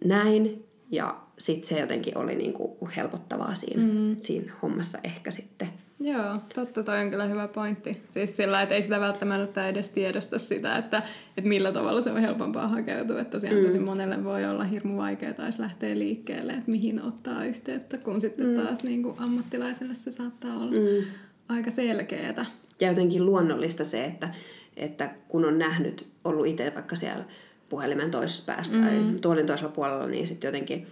näin 0.04 0.64
ja 0.90 1.23
sitten 1.38 1.68
se 1.68 1.80
jotenkin 1.80 2.18
oli 2.18 2.34
niin 2.34 2.52
kuin 2.52 2.90
helpottavaa 2.96 3.54
siinä, 3.54 3.82
mm. 3.82 4.16
siinä 4.20 4.52
hommassa 4.62 4.98
ehkä 5.04 5.30
sitten. 5.30 5.68
Joo, 6.00 6.38
totta, 6.54 6.82
toi 6.82 6.98
on 6.98 7.10
kyllä 7.10 7.24
hyvä 7.24 7.48
pointti. 7.48 8.02
Siis 8.08 8.36
sillä, 8.36 8.62
että 8.62 8.74
ei 8.74 8.82
sitä 8.82 9.00
välttämättä 9.00 9.68
edes 9.68 9.90
tiedosta 9.90 10.38
sitä, 10.38 10.76
että, 10.76 11.02
että 11.36 11.48
millä 11.48 11.72
tavalla 11.72 12.00
se 12.00 12.10
on 12.10 12.20
helpompaa 12.20 12.68
hakeutua. 12.68 13.20
Että 13.20 13.30
tosiaan 13.30 13.56
mm. 13.56 13.64
tosi 13.64 13.78
monelle 13.78 14.24
voi 14.24 14.44
olla 14.44 14.64
hirmu 14.64 14.96
vaikeaa 14.96 15.34
taas 15.34 15.58
lähteä 15.58 15.98
liikkeelle, 15.98 16.52
että 16.52 16.70
mihin 16.70 17.02
ottaa 17.02 17.44
yhteyttä, 17.44 17.98
kun 17.98 18.20
sitten 18.20 18.46
mm. 18.46 18.56
taas 18.56 18.84
niin 18.84 19.02
kuin 19.02 19.16
ammattilaiselle 19.18 19.94
se 19.94 20.12
saattaa 20.12 20.56
olla 20.56 20.70
mm. 20.70 21.06
aika 21.48 21.70
selkeää. 21.70 22.46
Ja 22.80 22.88
jotenkin 22.88 23.26
luonnollista 23.26 23.84
se, 23.84 24.04
että, 24.04 24.28
että 24.76 25.10
kun 25.28 25.44
on 25.44 25.58
nähnyt, 25.58 26.06
ollut 26.24 26.46
itse 26.46 26.72
vaikka 26.74 26.96
siellä 26.96 27.24
puhelimen 27.68 28.10
toisessa 28.10 28.52
päästä 28.52 28.76
mm. 28.76 28.82
tai 28.82 29.00
tuolin 29.22 29.46
toisella 29.46 29.72
puolella, 29.72 30.06
niin 30.06 30.26
sitten 30.26 30.48
jotenkin... 30.48 30.86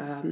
Ähm, 0.00 0.28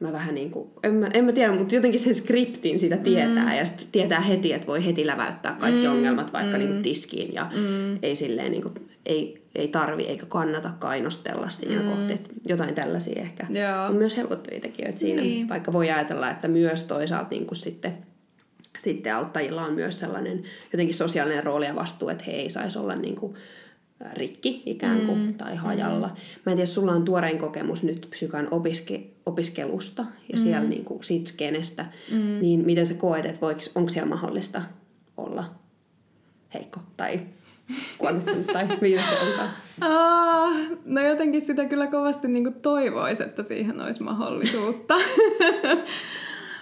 mä 0.00 0.12
vähän 0.12 0.34
niin 0.34 0.50
kuin, 0.50 0.70
en 0.82 0.94
mä, 0.94 1.10
en 1.14 1.24
mä 1.24 1.32
tiedä, 1.32 1.52
mutta 1.52 1.74
jotenkin 1.74 2.00
sen 2.00 2.14
skriptin 2.14 2.78
sitä 2.78 2.96
tietää 2.96 3.50
mm. 3.50 3.56
ja 3.56 3.66
sit 3.66 3.88
tietää 3.92 4.20
heti, 4.20 4.52
että 4.52 4.66
voi 4.66 4.86
heti 4.86 5.06
läväyttää 5.06 5.56
kaikki 5.60 5.86
mm. 5.86 5.92
ongelmat 5.92 6.32
vaikka 6.32 6.52
mm. 6.52 6.58
niin 6.58 6.68
kuin 6.68 6.82
tiskiin 6.82 7.34
ja 7.34 7.50
mm. 7.54 7.98
ei 8.02 8.16
silleen 8.16 8.50
niin 8.50 8.62
kuin, 8.62 8.74
ei, 9.06 9.42
ei 9.54 9.68
tarvi 9.68 10.02
eikä 10.02 10.26
kannata 10.26 10.70
kainostella 10.78 11.50
siinä 11.50 11.82
mm. 11.82 11.88
kohti. 11.88 12.12
Että 12.12 12.30
jotain 12.46 12.74
tällaisia 12.74 13.22
ehkä 13.22 13.46
Joo. 13.50 13.86
on 13.86 13.96
myös 13.96 14.16
helpottavia 14.16 14.60
tekijöitä 14.60 14.98
siinä, 14.98 15.22
niin. 15.22 15.48
vaikka 15.48 15.72
voi 15.72 15.90
ajatella, 15.90 16.30
että 16.30 16.48
myös 16.48 16.82
toisaalta 16.82 17.30
niin 17.30 17.46
kuin 17.46 17.56
sitten 17.56 17.92
sitten 18.78 19.14
auttajilla 19.14 19.64
on 19.64 19.74
myös 19.74 20.00
sellainen 20.00 20.42
jotenkin 20.72 20.94
sosiaalinen 20.94 21.44
rooli 21.44 21.66
ja 21.66 21.74
vastuu, 21.74 22.08
että 22.08 22.24
he 22.26 22.32
ei 22.32 22.50
saisi 22.50 22.78
olla 22.78 22.96
niin 22.96 23.16
kuin 23.16 23.34
rikki 24.12 24.62
ikään 24.66 25.06
kuin 25.06 25.18
mm. 25.18 25.34
tai 25.34 25.56
hajalla. 25.56 26.06
Mm. 26.06 26.14
Mä 26.46 26.52
en 26.52 26.56
tiedä, 26.56 26.66
sulla 26.66 26.92
on 26.92 27.04
tuorein 27.04 27.38
kokemus 27.38 27.82
nyt 27.82 28.06
psykan 28.10 28.48
opiske, 28.50 29.02
opiskelusta 29.26 30.02
ja 30.02 30.38
mm. 30.38 30.42
siellä 30.42 30.68
niin 30.68 30.84
kuin 30.84 31.04
siitä 31.04 31.30
skenestä, 31.30 31.86
mm. 32.12 32.40
niin 32.40 32.66
miten 32.66 32.86
sä 32.86 32.94
koet, 32.94 33.26
että 33.26 33.46
onko 33.74 33.90
siellä 33.90 34.08
mahdollista 34.08 34.62
olla 35.16 35.44
heikko 36.54 36.80
tai 36.96 37.20
kuollut 37.98 38.46
tai 38.52 38.66
mitä 38.80 39.02
se 39.02 39.18
onkaan? 39.26 39.50
Uh, 39.82 40.78
no 40.84 41.00
jotenkin 41.00 41.40
sitä 41.40 41.64
kyllä 41.64 41.86
kovasti 41.86 42.28
niin 42.28 42.54
toivoisi, 42.54 43.22
että 43.22 43.42
siihen 43.42 43.80
olisi 43.80 44.02
mahdollisuutta. 44.02 44.94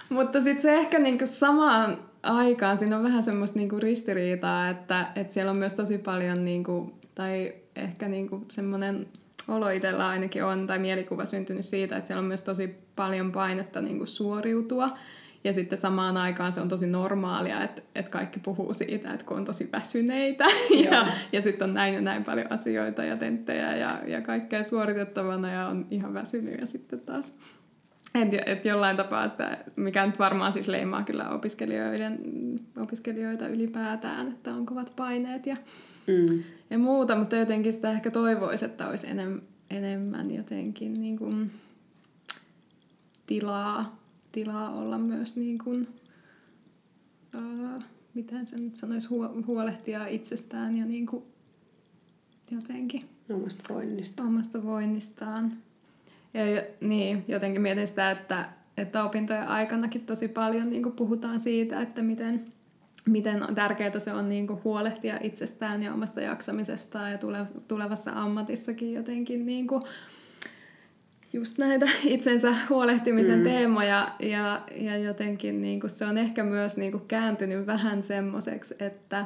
Mutta 0.09 0.39
sitten 0.39 0.61
se 0.61 0.75
ehkä 0.75 0.99
niin 0.99 1.27
samaan 1.27 1.97
aikaan 2.23 2.77
siinä 2.77 2.97
on 2.97 3.03
vähän 3.03 3.23
semmoista 3.23 3.59
niin 3.59 3.81
ristiriitaa, 3.81 4.69
että, 4.69 5.07
että 5.15 5.33
siellä 5.33 5.51
on 5.51 5.57
myös 5.57 5.73
tosi 5.73 5.97
paljon 5.97 6.45
niin 6.45 6.63
tai 7.19 7.53
ehkä 7.75 8.07
niinku 8.07 8.45
semmoinen 8.49 9.07
olo 9.47 9.69
itsellä 9.69 10.07
ainakin 10.07 10.43
on, 10.43 10.67
tai 10.67 10.79
mielikuva 10.79 11.25
syntynyt 11.25 11.65
siitä, 11.65 11.97
että 11.97 12.07
siellä 12.07 12.21
on 12.21 12.27
myös 12.27 12.43
tosi 12.43 12.75
paljon 12.95 13.31
painetta 13.31 13.81
niinku 13.81 14.05
suoriutua. 14.05 14.89
Ja 15.43 15.53
sitten 15.53 15.77
samaan 15.77 16.17
aikaan 16.17 16.51
se 16.53 16.61
on 16.61 16.69
tosi 16.69 16.87
normaalia, 16.87 17.63
että, 17.63 17.81
että 17.95 18.11
kaikki 18.11 18.39
puhuu 18.39 18.73
siitä, 18.73 19.13
että 19.13 19.25
kun 19.25 19.37
on 19.37 19.45
tosi 19.45 19.69
väsyneitä. 19.71 20.45
Ja, 20.91 21.07
ja 21.31 21.41
sitten 21.41 21.67
on 21.69 21.73
näin 21.73 21.93
ja 21.93 22.01
näin 22.01 22.23
paljon 22.23 22.51
asioita 22.51 23.03
ja 23.03 23.17
tenttejä 23.17 23.75
ja, 23.75 23.99
ja 24.07 24.21
kaikkea 24.21 24.63
suoritettavana 24.63 25.51
ja 25.51 25.67
on 25.67 25.87
ihan 25.91 26.13
väsynyt. 26.13 26.59
Ja 26.59 26.65
sitten 26.65 26.99
taas 26.99 27.33
että 28.15 28.37
et 28.45 28.65
jollain 28.65 28.97
tapaa 28.97 29.27
sitä, 29.27 29.57
mikä 29.75 30.05
nyt 30.05 30.19
varmaan 30.19 30.53
siis 30.53 30.67
leimaa 30.67 31.03
kyllä 31.03 31.29
opiskelijoiden, 31.29 32.19
opiskelijoita 32.77 33.47
ylipäätään, 33.47 34.27
että 34.27 34.53
on 34.53 34.65
kovat 34.65 34.93
paineet 34.95 35.45
ja, 35.45 35.57
mm. 36.09 36.43
ja 36.69 36.77
muuta, 36.77 37.15
mutta 37.15 37.35
jotenkin 37.35 37.73
sitä 37.73 37.91
ehkä 37.91 38.11
toivoisi, 38.11 38.65
että 38.65 38.87
olisi 38.87 39.09
enem, 39.09 39.41
enemmän 39.69 40.31
jotenkin 40.31 40.93
niin 40.93 41.17
kuin 41.17 41.51
tilaa, 43.27 43.99
tilaa 44.31 44.75
olla 44.75 44.97
myös 44.97 45.35
niin 45.35 45.57
kuin, 45.57 45.87
uh, 47.35 47.83
miten 48.13 48.47
se 48.47 48.57
nyt 48.57 48.75
sanoisi, 48.75 49.07
huolehtia 49.47 50.07
itsestään 50.07 50.77
ja 50.77 50.85
niin 50.85 51.05
kuin 51.05 51.23
jotenkin 52.51 53.09
omasta 53.33 53.73
voinnista. 53.73 54.23
Omasta 54.23 54.63
voinnistaan. 54.63 55.51
Ja 56.33 56.41
niin, 56.81 57.25
jotenkin 57.27 57.61
mietin 57.61 57.87
sitä, 57.87 58.11
että, 58.11 58.49
että 58.77 59.03
opintojen 59.03 59.47
aikanakin 59.47 60.05
tosi 60.05 60.27
paljon 60.27 60.69
niin 60.69 60.91
puhutaan 60.91 61.39
siitä, 61.39 61.81
että 61.81 62.01
miten, 62.01 62.45
miten 63.05 63.45
tärkeää 63.55 63.99
se 63.99 64.13
on 64.13 64.29
niin 64.29 64.47
kuin 64.47 64.63
huolehtia 64.63 65.19
itsestään 65.21 65.83
ja 65.83 65.93
omasta 65.93 66.21
jaksamisestaan 66.21 67.11
ja 67.11 67.17
tulevassa 67.67 68.11
ammatissakin 68.11 68.93
jotenkin 68.93 69.45
niin 69.45 69.67
kuin 69.67 69.83
just 71.33 71.57
näitä 71.57 71.85
itsensä 72.05 72.53
huolehtimisen 72.69 73.39
mm. 73.39 73.43
teemoja 73.43 74.15
ja, 74.19 74.61
ja 74.75 74.97
jotenkin 74.97 75.61
niin 75.61 75.79
kuin 75.79 75.91
se 75.91 76.05
on 76.05 76.17
ehkä 76.17 76.43
myös 76.43 76.77
niin 76.77 76.91
kuin 76.91 77.07
kääntynyt 77.07 77.67
vähän 77.67 78.03
semmoiseksi, 78.03 78.75
että, 78.79 79.25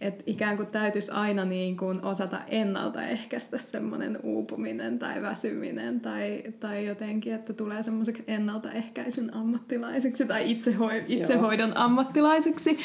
että 0.00 0.22
ikään 0.26 0.56
kuin 0.56 0.68
täytyisi 0.68 1.12
aina 1.12 1.44
niin 1.44 1.76
kuin 1.76 2.04
osata 2.04 2.40
ennaltaehkäistä 2.48 3.58
semmoinen 3.58 4.18
uupuminen 4.22 4.98
tai 4.98 5.22
väsyminen 5.22 6.00
tai, 6.00 6.42
tai 6.60 6.86
jotenkin, 6.86 7.34
että 7.34 7.52
tulee 7.52 7.82
semmoiseksi 7.82 8.24
ennaltaehkäisyn 8.26 9.34
ammattilaiseksi 9.34 10.26
tai 10.26 10.50
itsehoi, 10.50 11.04
itsehoidon 11.08 11.68
Joo. 11.68 11.78
ammattilaiseksi, 11.78 12.78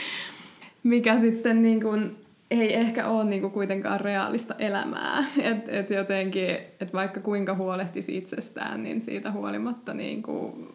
mikä 0.84 1.18
sitten 1.18 1.62
niin 1.62 1.82
kuin 1.82 2.16
ei 2.52 2.74
ehkä 2.74 3.08
ole 3.08 3.24
niin 3.24 3.42
kuin 3.42 3.54
kuitenkaan 3.54 4.02
reaalista 4.02 4.56
elämää. 4.60 5.26
Et, 5.42 5.70
et 5.70 5.90
jotenkin, 5.90 6.50
et 6.80 6.94
vaikka 6.94 7.20
kuinka 7.20 7.56
huolehtisi 7.56 8.18
itsestään, 8.18 8.84
niin 8.84 9.02
siitä 9.02 9.32
huolimatta 9.32 9.94
niin 9.94 10.24
kuin 10.24 10.68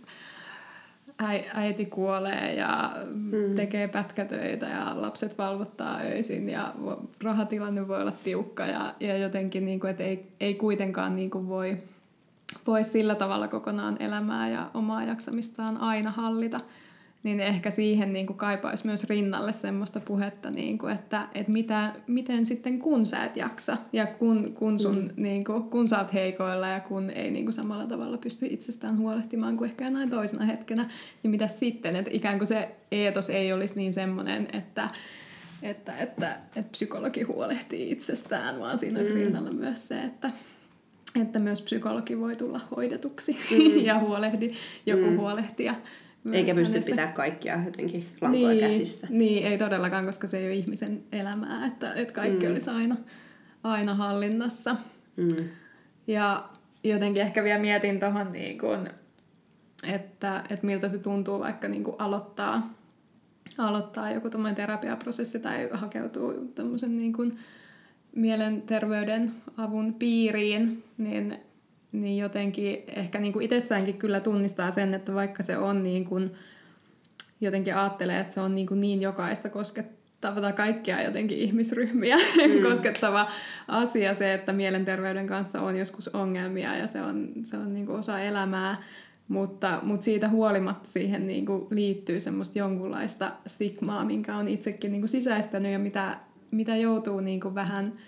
äiti 1.55 1.87
kuolee 1.87 2.55
ja 2.55 2.97
mm. 3.15 3.55
tekee 3.55 3.89
pätkätöitä 3.89 4.67
ja 4.67 4.93
lapset 5.03 5.39
valvottaa 5.39 5.99
öisin 6.01 6.49
ja 6.49 6.75
rahatilanne 7.23 7.89
voi 7.89 8.01
olla 8.01 8.13
tiukka 8.25 8.67
ja, 8.67 8.95
ja 9.01 9.17
jotenkin, 9.17 9.65
niin 9.65 9.81
kuin, 9.81 9.91
että 9.91 10.05
ei, 10.05 10.27
ei 10.41 10.55
kuitenkaan 10.55 11.17
niin 11.17 11.31
kuin 11.31 11.49
voi, 11.49 11.79
voi 12.67 12.85
sillä 12.85 13.15
tavalla 13.15 13.49
kokonaan 13.49 13.97
elämää 14.01 14.49
ja 14.49 14.71
omaa 14.75 15.05
jaksamistaan 15.05 15.77
aina 15.77 16.11
hallita 16.11 16.61
niin 17.25 17.41
ehkä 17.41 17.71
siihen 17.71 18.13
niin 18.13 18.27
kuin 18.27 18.37
kaipaisi 18.37 18.87
myös 18.87 19.05
rinnalle 19.05 19.53
semmoista 19.53 20.01
puhetta, 20.01 20.51
niin 20.51 20.79
kuin, 20.79 20.93
että, 20.93 21.29
että 21.35 21.53
mitä, 21.53 21.93
miten 22.07 22.47
sitten 22.47 22.79
kun 22.79 23.07
sä 23.07 23.25
et 23.25 23.37
jaksa 23.37 23.77
ja 23.93 24.07
kun, 24.07 24.53
kun, 24.55 24.79
sun, 24.79 24.99
mm. 24.99 25.23
niin 25.23 25.45
kuin, 25.45 25.63
kun 25.63 25.89
sä 25.89 25.99
oot 25.99 26.13
heikoilla 26.13 26.69
ja 26.69 26.81
kun 26.81 27.11
ei 27.11 27.31
niin 27.31 27.45
kuin 27.45 27.55
samalla 27.55 27.87
tavalla 27.87 28.19
pysty 28.19 28.47
itsestään 28.47 28.99
huolehtimaan 28.99 29.57
kuin 29.57 29.71
ehkä 29.71 29.91
näin 29.91 30.11
toisena 30.11 30.45
hetkenä, 30.45 30.89
niin 31.23 31.31
mitä 31.31 31.49
sitten, 31.49 31.97
että 31.97 32.11
ikään 32.15 32.39
kuin 32.39 32.49
se 32.49 32.69
eetos 32.93 33.31
ei 33.31 33.53
olisi 33.53 33.75
niin 33.77 33.93
semmoinen, 33.93 34.49
että, 34.53 34.89
että, 35.63 35.97
että, 35.97 36.39
että 36.57 36.71
psykologi 36.71 37.23
huolehtii 37.23 37.91
itsestään, 37.91 38.61
vaan 38.61 38.79
siinä 38.79 38.99
olisi 38.99 39.13
mm. 39.13 39.17
rinnalla 39.17 39.51
myös 39.51 39.89
se, 39.89 40.03
että, 40.03 40.31
että 41.21 41.39
myös 41.39 41.63
psykologi 41.63 42.19
voi 42.19 42.37
tulla 42.37 42.61
hoidetuksi 42.77 43.39
mm. 43.51 43.85
ja 43.87 43.99
huolehdi, 43.99 44.51
joku 44.87 45.11
mm. 45.11 45.17
huolehtia 45.17 45.75
eikä 46.33 46.55
pysty 46.55 46.73
hänestä... 46.73 46.91
pitää 46.91 47.13
kaikkia 47.13 47.65
jotenkin 47.65 48.07
lankoja 48.21 48.49
niin, 48.49 48.61
käsissä. 48.61 49.07
Niin, 49.11 49.47
ei 49.47 49.59
todellakaan, 49.59 50.07
koska 50.07 50.29
se 50.29 50.39
ei 50.39 50.47
ole 50.47 50.55
ihmisen 50.55 51.03
elämää, 51.13 51.67
että, 51.67 51.95
että 51.95 52.15
kaikki 52.15 52.47
mm. 52.47 52.53
olisi 52.53 52.71
aina, 52.71 52.97
aina 53.63 53.95
hallinnassa. 53.95 54.77
Mm. 55.17 55.49
Ja 56.07 56.49
jotenkin 56.85 57.23
ehkä 57.23 57.45
vielä 57.45 57.59
mietin 57.59 58.01
tuohon, 58.01 58.33
niin 58.33 58.59
kun, 58.59 58.89
että, 59.93 60.45
että 60.51 60.67
miltä 60.67 60.89
se 60.89 60.99
tuntuu 60.99 61.39
vaikka 61.39 61.69
niin 61.69 61.85
kuin 61.85 61.97
aloittaa, 61.99 62.75
aloittaa 63.59 64.11
joku 64.11 64.29
terapiaprosessi 64.55 65.41
tai 65.41 65.69
hakeutuu 65.73 66.53
tämmöisen 66.55 66.97
niin 66.97 67.13
kuin 67.13 67.39
mielenterveyden 68.15 69.33
avun 69.57 69.95
piiriin, 69.95 70.85
niin 70.99 71.39
niin 71.95 72.19
jotenkin 72.19 72.85
ehkä 72.97 73.19
niin 73.19 73.33
kuin 73.33 73.45
itsessäänkin 73.45 73.99
kyllä 73.99 74.21
tunnistaa 74.21 74.71
sen, 74.71 74.95
että 74.95 75.15
vaikka 75.15 75.43
se 75.43 75.59
on 75.59 75.83
niin 75.83 76.05
kuin, 76.05 76.31
jotenkin 77.41 77.77
ajattelee, 77.77 78.21
että 78.21 78.35
se 78.35 78.41
on 78.41 78.55
niin, 78.55 78.67
kuin 78.67 78.81
niin 78.81 79.03
jokaista 79.03 79.49
koskettava 79.49 80.41
tai 80.41 80.53
kaikkia 80.53 81.03
jotenkin 81.03 81.39
ihmisryhmiä 81.39 82.17
mm. 82.49 82.63
koskettava 82.63 83.31
asia 83.69 84.15
se, 84.15 84.35
että 84.35 84.53
mielenterveyden 84.53 85.27
kanssa 85.27 85.61
on 85.61 85.77
joskus 85.77 86.09
ongelmia 86.09 86.77
ja 86.77 86.87
se 86.87 87.03
on, 87.03 87.29
se 87.43 87.57
on 87.57 87.75
niin 87.75 87.87
kuin 87.87 87.99
osa 87.99 88.21
elämää, 88.21 88.83
mutta, 89.29 89.79
mutta 89.83 90.05
siitä 90.05 90.29
huolimatta 90.29 90.91
siihen 90.91 91.27
niin 91.27 91.47
kuin 91.47 91.67
liittyy 91.71 92.21
semmoista 92.21 92.59
jonkunlaista 92.59 93.33
stigmaa, 93.47 94.05
minkä 94.05 94.37
on 94.37 94.49
itsekin 94.49 94.93
niin 94.93 95.01
kuin 95.01 95.09
sisäistänyt 95.09 95.73
ja 95.73 95.79
mitä, 95.79 96.19
mitä 96.51 96.77
joutuu 96.77 97.21
niin 97.21 97.41
kuin 97.41 97.55
vähän– 97.55 97.93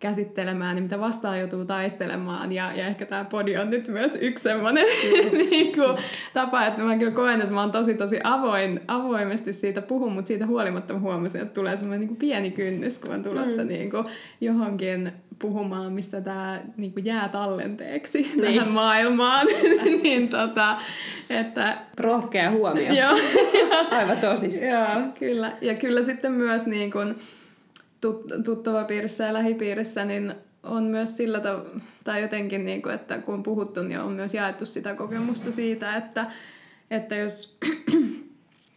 käsittelemään, 0.00 0.76
niin 0.76 0.82
mitä 0.82 1.00
vastaan 1.00 1.38
joutuu 1.38 1.64
taistelemaan. 1.64 2.52
Ja, 2.52 2.72
ja 2.74 2.86
ehkä 2.86 3.06
tämä 3.06 3.24
podi 3.24 3.56
on 3.56 3.70
nyt 3.70 3.88
myös 3.88 4.18
yksi 4.20 4.42
semmoinen 4.42 4.84
mm. 4.84 5.38
niin 5.50 5.74
kuin, 5.74 5.96
tapa, 6.34 6.66
että 6.66 6.82
mä 6.82 6.96
kyllä 6.96 7.12
koen, 7.12 7.40
että 7.40 7.54
mä 7.54 7.60
oon 7.60 7.70
tosi 7.70 7.94
tosi 7.94 8.20
avoin, 8.24 8.80
avoimesti 8.88 9.52
siitä 9.52 9.82
puhun, 9.82 10.12
mutta 10.12 10.28
siitä 10.28 10.46
huolimatta 10.46 10.94
mä 10.94 11.00
huomasin, 11.00 11.40
että 11.40 11.54
tulee 11.54 11.76
semmoinen 11.76 12.00
niin 12.00 12.08
kuin 12.08 12.18
pieni 12.18 12.50
kynnys, 12.50 12.98
kun 12.98 13.14
on 13.14 13.22
tulossa 13.22 13.62
mm. 13.62 13.68
niin 13.68 13.90
kuin, 13.90 14.04
johonkin 14.40 15.12
puhumaan, 15.38 15.92
mistä 15.92 16.20
tämä 16.20 16.60
niin 16.76 16.92
kuin 16.92 17.04
jää 17.04 17.28
tallenteeksi 17.28 18.18
niin. 18.18 18.40
tähän 18.40 18.72
maailmaan. 18.72 19.46
niin 20.02 20.28
tota, 20.28 20.76
että... 21.30 21.78
Rohkea 21.98 22.50
huomio. 22.50 22.92
Joo. 22.92 23.18
Aivan 23.90 24.16
tosissaan. 24.16 25.00
Joo, 25.00 25.12
kyllä. 25.18 25.52
Ja 25.60 25.74
kyllä 25.74 26.02
sitten 26.02 26.32
myös 26.32 26.66
niin 26.66 26.90
kuin, 26.90 27.16
tuttava 28.44 28.84
piirissä 28.84 29.24
ja 29.24 29.32
lähipiirissä, 29.32 30.04
niin 30.04 30.34
on 30.62 30.82
myös 30.84 31.16
sillä 31.16 31.38
tav- 31.38 31.80
tai 32.04 32.22
jotenkin, 32.22 32.64
niin 32.64 32.82
kuin, 32.82 32.94
että 32.94 33.18
kun 33.18 33.34
on 33.34 33.42
puhuttu, 33.42 33.82
niin 33.82 34.00
on 34.00 34.12
myös 34.12 34.34
jaettu 34.34 34.66
sitä 34.66 34.94
kokemusta 34.94 35.52
siitä, 35.52 35.96
että, 35.96 36.26
että 36.90 37.16
jos, 37.16 37.58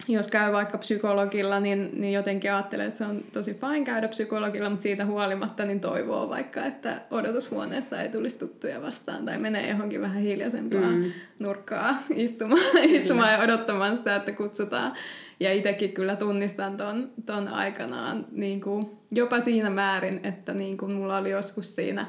jos 0.07 0.27
käy 0.27 0.51
vaikka 0.51 0.77
psykologilla, 0.77 1.59
niin, 1.59 1.89
niin 1.93 2.13
jotenkin 2.13 2.53
ajattelee, 2.53 2.85
että 2.85 2.97
se 2.97 3.05
on 3.05 3.23
tosi 3.33 3.53
fine 3.53 3.85
käydä 3.85 4.07
psykologilla, 4.07 4.69
mutta 4.69 4.83
siitä 4.83 5.05
huolimatta 5.05 5.65
niin 5.65 5.79
toivoo 5.79 6.29
vaikka, 6.29 6.65
että 6.65 7.01
odotushuoneessa 7.11 8.01
ei 8.01 8.09
tulisi 8.09 8.39
tuttuja 8.39 8.81
vastaan 8.81 9.25
tai 9.25 9.37
menee 9.37 9.69
johonkin 9.69 10.01
vähän 10.01 10.21
hiljaisempaan 10.21 10.95
mm. 10.95 11.11
nurkkaa 11.39 12.03
istumaan, 12.09 12.77
istumaan 12.83 13.31
ja 13.31 13.39
odottamaan 13.39 13.97
sitä, 13.97 14.15
että 14.15 14.31
kutsutaan. 14.31 14.93
Ja 15.39 15.53
itsekin 15.53 15.93
kyllä 15.93 16.15
tunnistan 16.15 16.77
ton, 16.77 17.11
ton 17.25 17.47
aikanaan 17.47 18.25
niin 18.31 18.61
kuin 18.61 18.85
jopa 19.11 19.39
siinä 19.39 19.69
määrin, 19.69 20.19
että 20.23 20.53
niin 20.53 20.77
kuin 20.77 20.91
mulla 20.91 21.17
oli 21.17 21.29
joskus 21.29 21.75
siinä 21.75 22.05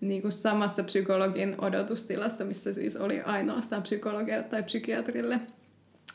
niin 0.00 0.22
kuin 0.22 0.32
samassa 0.32 0.82
psykologin 0.82 1.54
odotustilassa, 1.58 2.44
missä 2.44 2.72
siis 2.72 2.96
oli 2.96 3.20
ainoastaan 3.20 3.82
psykologille 3.82 4.42
tai 4.42 4.62
psykiatrille 4.62 5.40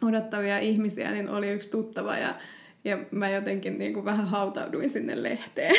odottavia 0.02 0.60
ihmisiä, 0.60 1.12
niin 1.12 1.30
oli 1.30 1.50
yksi 1.50 1.72
tuttava 1.72 2.18
ja 2.18 2.36
ja 2.86 2.98
mä 3.12 3.30
jotenkin 3.30 3.78
niin 3.78 3.94
kuin 3.94 4.06
vähän 4.06 4.28
hautauduin 4.28 4.90
sinne 4.90 5.24
lehteen. 5.24 5.76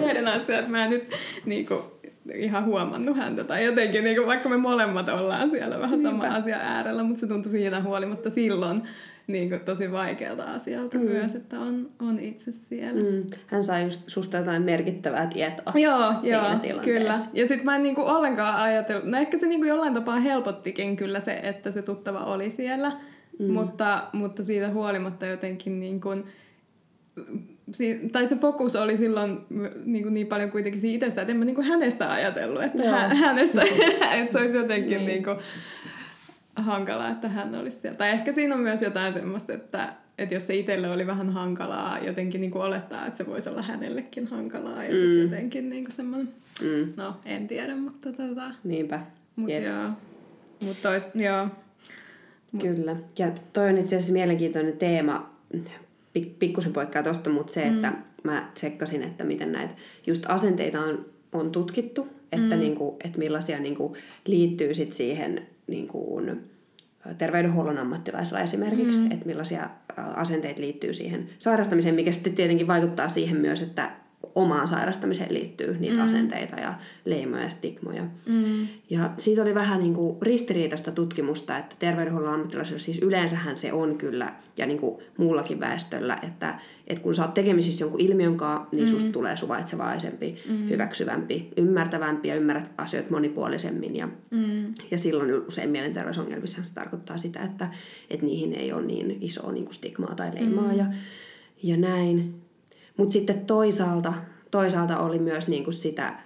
Lehden 0.00 0.28
asia, 0.36 0.58
että 0.58 0.70
mä 0.70 0.84
en 0.84 0.90
nyt 0.90 1.12
niin 1.46 1.66
kuin, 1.66 1.80
ihan 2.34 2.64
huomannut 2.64 3.16
häntä. 3.16 3.44
Tai 3.44 3.64
jotenkin, 3.64 4.04
niin 4.04 4.16
kuin, 4.16 4.26
vaikka 4.26 4.48
me 4.48 4.56
molemmat 4.56 5.08
ollaan 5.08 5.50
siellä 5.50 5.80
vähän 5.80 6.02
sama 6.02 6.24
asia 6.24 6.56
äärellä, 6.56 7.02
mutta 7.02 7.20
se 7.20 7.26
tuntui 7.26 7.50
siinä 7.50 7.82
huolimatta 7.82 8.30
silloin 8.30 8.82
niin 9.28 9.48
kuin 9.48 9.60
tosi 9.60 9.92
vaikealta 9.92 10.44
asialta 10.44 10.98
mm. 10.98 11.04
myös, 11.04 11.34
että 11.34 11.60
on, 11.60 11.90
on 11.98 12.20
itse 12.20 12.52
siellä. 12.52 13.02
Mm. 13.02 13.24
Hän 13.46 13.64
sai 13.64 13.84
just 13.84 14.02
susta 14.06 14.36
jotain 14.36 14.62
merkittävää 14.62 15.26
tietoa 15.26 15.80
joo, 15.80 16.14
siinä 16.20 16.60
joo, 16.68 16.80
kyllä. 16.84 17.14
Ja 17.32 17.46
sitten 17.46 17.64
mä 17.64 17.76
en 17.76 17.82
niin 17.82 17.94
kuin 17.94 18.06
ollenkaan 18.06 18.60
ajatellut, 18.60 19.04
no 19.04 19.18
ehkä 19.18 19.38
se 19.38 19.46
niin 19.46 19.60
kuin 19.60 19.68
jollain 19.68 19.94
tapaa 19.94 20.18
helpottikin 20.20 20.96
kyllä 20.96 21.20
se, 21.20 21.40
että 21.42 21.70
se 21.70 21.82
tuttava 21.82 22.24
oli 22.24 22.50
siellä, 22.50 22.92
mm. 23.38 23.52
mutta, 23.52 24.02
mutta 24.12 24.44
siitä 24.44 24.70
huolimatta 24.70 25.26
jotenkin 25.26 25.80
niin 25.80 26.00
kuin, 26.00 26.24
si- 27.72 28.00
tai 28.12 28.26
se 28.26 28.36
fokus 28.36 28.76
oli 28.76 28.96
silloin 28.96 29.38
niin, 29.84 30.02
kuin 30.02 30.14
niin 30.14 30.26
paljon 30.26 30.50
kuitenkin 30.50 30.80
siinä 30.80 30.94
itsessä, 30.94 31.20
että 31.20 31.32
en 31.32 31.38
mä 31.38 31.44
niin 31.44 31.54
kuin 31.54 31.66
hänestä 31.66 32.12
ajatellut, 32.12 32.62
että 32.62 32.90
hän, 32.90 33.16
hänestä, 33.16 33.62
että 34.16 34.32
se 34.32 34.38
olisi 34.38 34.56
jotenkin 34.56 34.90
niin. 34.90 35.06
Niin 35.06 35.24
kuin, 35.24 35.36
hankalaa, 36.62 37.10
että 37.10 37.28
hän 37.28 37.54
olisi 37.54 37.80
siellä. 37.80 37.98
Tai 37.98 38.10
ehkä 38.10 38.32
siinä 38.32 38.54
on 38.54 38.60
myös 38.60 38.82
jotain 38.82 39.12
semmoista, 39.12 39.52
että, 39.52 39.92
että 40.18 40.34
jos 40.34 40.46
se 40.46 40.54
itselle 40.54 40.90
oli 40.90 41.06
vähän 41.06 41.30
hankalaa, 41.30 41.98
jotenkin 41.98 42.40
niin 42.40 42.50
kuin 42.50 42.62
olettaa, 42.62 43.06
että 43.06 43.18
se 43.18 43.26
voisi 43.26 43.48
olla 43.48 43.62
hänellekin 43.62 44.26
hankalaa. 44.26 44.84
Ja 44.84 44.90
mm. 44.90 44.96
sitten 44.96 45.22
jotenkin 45.22 45.70
niin 45.70 45.84
kuin 45.84 45.92
semmoinen, 45.92 46.28
mm. 46.62 46.92
no 46.96 47.16
en 47.24 47.48
tiedä, 47.48 47.76
mutta 47.76 48.12
tota... 48.12 48.50
Niinpä. 48.64 49.00
Mutta 49.36 49.52
joo. 49.52 49.90
Mut 50.64 50.82
tois, 50.82 51.06
joo. 51.14 51.48
Mut. 52.52 52.62
Kyllä. 52.62 52.96
Ja 53.18 53.30
toi 53.52 53.68
on 53.68 53.78
itse 53.78 53.96
asiassa 53.96 54.12
mielenkiintoinen 54.12 54.78
teema, 54.78 55.30
pikkusen 56.38 56.72
poikkaa 56.72 57.02
tosta, 57.02 57.30
mutta 57.30 57.52
se, 57.52 57.64
mm. 57.64 57.74
että 57.74 57.92
mä 58.22 58.50
tsekkasin, 58.54 59.02
että 59.02 59.24
miten 59.24 59.52
näitä 59.52 59.74
just 60.06 60.24
asenteita 60.28 60.80
on, 60.80 61.06
on 61.32 61.50
tutkittu, 61.50 62.08
että, 62.32 62.54
mm. 62.54 62.60
niinku, 62.60 62.96
että 63.04 63.18
millaisia 63.18 63.58
niinku 63.58 63.96
liittyy 64.26 64.74
sit 64.74 64.92
siihen 64.92 65.46
niin 65.68 65.88
kuin, 65.88 66.50
terveydenhuollon 67.18 67.78
ammattilaisella 67.78 68.40
esimerkiksi, 68.40 69.02
mm. 69.02 69.12
että 69.12 69.26
millaisia 69.26 69.70
asenteita 69.96 70.60
liittyy 70.60 70.94
siihen 70.94 71.28
sairastamiseen, 71.38 71.94
mikä 71.94 72.12
sitten 72.12 72.34
tietenkin 72.34 72.66
vaikuttaa 72.66 73.08
siihen 73.08 73.36
myös, 73.36 73.62
että 73.62 73.90
omaan 74.34 74.68
sairastamiseen 74.68 75.34
liittyy 75.34 75.76
niitä 75.78 75.96
mm. 75.96 76.02
asenteita 76.02 76.56
ja 76.56 76.74
leimoja 77.04 77.42
ja 77.42 77.48
stigmoja. 77.48 78.02
Mm. 78.26 78.68
Ja 78.90 79.10
siitä 79.18 79.42
oli 79.42 79.54
vähän 79.54 79.80
niin 79.80 79.94
kuin 79.94 80.16
ristiriitaista 80.22 80.92
tutkimusta, 80.92 81.58
että 81.58 81.76
terveydenhuollon 81.78 82.34
ammattilaisilla 82.34 82.78
siis 82.78 82.98
yleensähän 82.98 83.56
se 83.56 83.72
on 83.72 83.98
kyllä, 83.98 84.34
ja 84.56 84.66
niin 84.66 84.78
kuin 84.78 85.02
muullakin 85.16 85.60
väestöllä, 85.60 86.18
että, 86.22 86.58
että 86.86 87.02
kun 87.02 87.14
sä 87.14 87.22
oot 87.22 87.34
tekemisissä 87.34 87.84
jonkun 87.84 88.00
ilmiön 88.00 88.36
kanssa, 88.36 88.68
niin 88.72 88.84
mm. 88.84 88.90
susta 88.90 89.12
tulee 89.12 89.36
suvaitsevaisempi, 89.36 90.38
mm. 90.48 90.68
hyväksyvämpi, 90.68 91.48
ymmärtävämpi 91.56 92.28
ja 92.28 92.34
ymmärrät 92.34 92.70
asioita 92.78 93.10
monipuolisemmin. 93.10 93.96
Ja, 93.96 94.08
mm. 94.30 94.74
ja 94.90 94.98
silloin 94.98 95.46
usein 95.48 95.70
mielenterveysongelmissa 95.70 96.64
se 96.64 96.74
tarkoittaa 96.74 97.18
sitä, 97.18 97.42
että, 97.42 97.68
että 98.10 98.26
niihin 98.26 98.54
ei 98.54 98.72
ole 98.72 98.86
niin 98.86 99.18
isoa 99.20 99.52
niin 99.52 99.64
kuin 99.64 99.74
stigmaa 99.74 100.14
tai 100.14 100.30
leimaa 100.34 100.72
mm. 100.72 100.78
ja, 100.78 100.86
ja 101.62 101.76
näin. 101.76 102.47
Mutta 102.98 103.12
sitten 103.12 103.46
toisaalta, 103.46 104.14
toisaalta 104.50 104.98
oli 104.98 105.18
myös 105.18 105.48
niinku 105.48 105.72
sitä, 105.72 106.18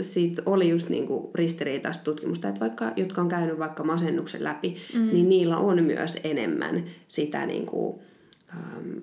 siitä 0.00 0.42
oli 0.46 0.68
just 0.68 0.88
niinku 0.88 1.30
ristiriitaista 1.34 2.04
tutkimusta, 2.04 2.48
että 2.48 2.60
vaikka, 2.60 2.92
jotka 2.96 3.20
on 3.20 3.28
käynyt 3.28 3.58
vaikka 3.58 3.84
masennuksen 3.84 4.44
läpi, 4.44 4.76
mm. 4.94 5.06
niin 5.12 5.28
niillä 5.28 5.56
on 5.56 5.84
myös 5.84 6.18
enemmän 6.24 6.84
sitä 7.08 7.46
niinku, 7.46 8.02
ähm, 8.50 8.98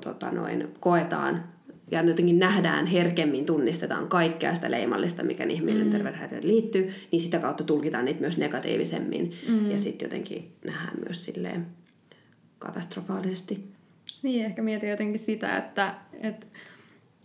tota 0.00 0.30
noin, 0.30 0.68
koetaan 0.80 1.44
ja 1.90 2.02
jotenkin 2.02 2.38
nähdään 2.38 2.86
herkemmin, 2.86 3.46
tunnistetaan 3.46 4.08
kaikkea 4.08 4.54
sitä 4.54 4.70
leimallista, 4.70 5.22
mikä 5.22 5.46
niihin 5.46 5.64
mielenterveydenhäiriöihin 5.64 6.48
liittyy, 6.48 6.92
niin 7.12 7.20
sitä 7.20 7.38
kautta 7.38 7.64
tulkitaan 7.64 8.04
niitä 8.04 8.20
myös 8.20 8.38
negatiivisemmin 8.38 9.32
mm. 9.48 9.70
ja 9.70 9.78
sitten 9.78 10.06
jotenkin 10.06 10.52
nähdään 10.64 10.98
myös 11.04 11.24
silleen 11.24 11.66
katastrofaalisesti. 12.58 13.72
Niin, 14.22 14.44
ehkä 14.44 14.62
mietin 14.62 14.90
jotenkin 14.90 15.18
sitä, 15.18 15.56
että, 15.56 15.94
että, 16.20 16.46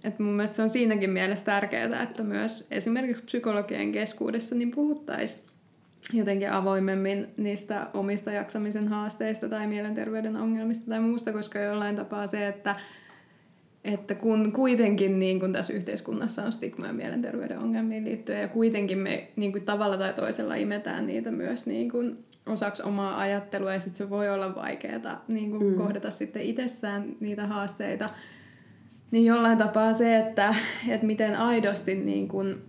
että 0.04 0.24
mun 0.24 0.34
mielestä 0.34 0.56
se 0.56 0.62
on 0.62 0.70
siinäkin 0.70 1.10
mielessä 1.10 1.46
tärkeää, 1.46 2.04
että 2.04 2.24
myös 2.24 2.68
esimerkiksi 2.72 3.24
psykologien 3.24 3.92
keskuudessa 3.92 4.56
niin 4.56 4.72
puhuttaisiin 4.72 5.48
jotenkin 6.14 6.52
avoimemmin 6.52 7.28
niistä 7.38 7.88
omista 7.94 8.32
jaksamisen 8.32 8.88
haasteista 8.88 9.50
tai 9.50 9.68
mielenterveyden 9.68 10.36
ongelmista 10.36 10.90
tai 10.90 11.00
muusta, 11.00 11.34
koska 11.34 11.60
jollain 11.60 11.96
tapaa 11.96 12.28
se, 12.28 12.48
että, 12.48 12.76
että 13.84 14.16
kun 14.16 14.52
kuitenkin 14.52 15.20
niin 15.20 15.40
kun 15.40 15.54
tässä 15.54 15.74
yhteiskunnassa 15.74 16.44
on 16.44 16.54
stigma 16.54 16.88
ja 16.88 16.94
mielenterveyden 16.94 17.64
ongelmiin 17.64 18.06
liittyen 18.06 18.42
ja 18.42 18.48
kuitenkin 18.48 18.98
me 18.98 19.28
niin 19.36 19.66
tavalla 19.66 19.98
tai 19.98 20.14
toisella 20.14 20.56
imetään 20.56 21.08
niitä 21.08 21.32
myös 21.32 21.68
niin 21.68 21.92
kuin 21.92 22.27
osaksi 22.48 22.84
omaa 22.84 23.20
ajattelua 23.20 23.74
ja 23.74 23.80
sitten 23.80 23.98
se 23.98 24.10
voi 24.10 24.30
olla 24.30 24.56
vaikeaa 24.56 25.24
niin 25.28 25.52
kuin 25.52 25.64
mm. 25.64 25.76
kohdata 25.76 26.12
sitten 26.12 26.42
itsessään 26.42 27.16
niitä 27.20 27.48
haasteita, 27.48 28.10
niin 29.12 29.26
jollain 29.26 29.58
tapaa 29.58 29.94
se, 29.94 30.18
että, 30.18 30.56
että 30.88 31.08
miten 31.08 31.36
aidosti 31.36 31.96
niin 31.96 32.28
kuin 32.28 32.62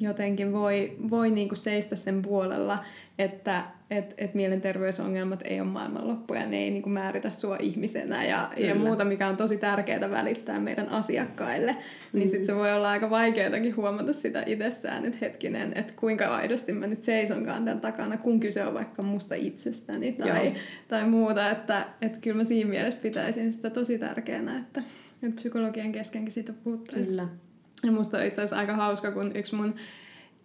jotenkin 0.00 0.52
voi, 0.52 0.96
voi 1.10 1.30
niinku 1.30 1.54
seistä 1.54 1.96
sen 1.96 2.22
puolella, 2.22 2.84
että 3.18 3.64
et, 3.90 4.14
et 4.18 4.34
mielenterveysongelmat 4.34 5.42
ei 5.44 5.60
ole 5.60 5.68
maailmanloppu 5.68 6.34
ja 6.34 6.46
ne 6.46 6.56
ei 6.58 6.70
niinku 6.70 6.88
määritä 6.88 7.30
sua 7.30 7.56
ihmisenä 7.60 8.24
ja, 8.24 8.52
ja 8.56 8.74
muuta, 8.74 9.04
mikä 9.04 9.28
on 9.28 9.36
tosi 9.36 9.56
tärkeää 9.56 10.10
välittää 10.10 10.60
meidän 10.60 10.88
asiakkaille. 10.88 11.72
Niin 11.72 11.82
mm. 12.12 12.18
Niin 12.18 12.28
sitten 12.28 12.46
se 12.46 12.54
voi 12.54 12.72
olla 12.72 12.90
aika 12.90 13.10
vaikeatakin 13.10 13.76
huomata 13.76 14.12
sitä 14.12 14.42
itsessään, 14.46 15.04
että 15.04 15.18
hetkinen, 15.20 15.72
että 15.76 15.92
kuinka 15.96 16.26
aidosti 16.26 16.72
mä 16.72 16.86
nyt 16.86 17.04
seisonkaan 17.04 17.64
tämän 17.64 17.80
takana, 17.80 18.16
kun 18.16 18.40
kyse 18.40 18.66
on 18.66 18.74
vaikka 18.74 19.02
musta 19.02 19.34
itsestäni 19.34 20.12
tai, 20.12 20.54
tai 20.88 21.04
muuta. 21.04 21.50
Että 21.50 21.86
et 22.02 22.18
kyllä 22.18 22.36
mä 22.36 22.44
siinä 22.44 22.70
mielessä 22.70 23.00
pitäisin 23.02 23.52
sitä 23.52 23.70
tosi 23.70 23.98
tärkeänä, 23.98 24.58
että, 24.58 24.82
että 25.22 25.36
psykologian 25.36 25.92
keskenkin 25.92 26.32
siitä 26.32 26.52
puhuttaisiin. 26.52 27.18
Kyllä. 27.18 27.49
Ja 27.84 27.92
musta 27.92 28.18
on 28.18 28.24
itse 28.24 28.40
asiassa 28.40 28.56
aika 28.56 28.76
hauska, 28.76 29.12
kun 29.12 29.36
yksi 29.36 29.54
mun 29.54 29.74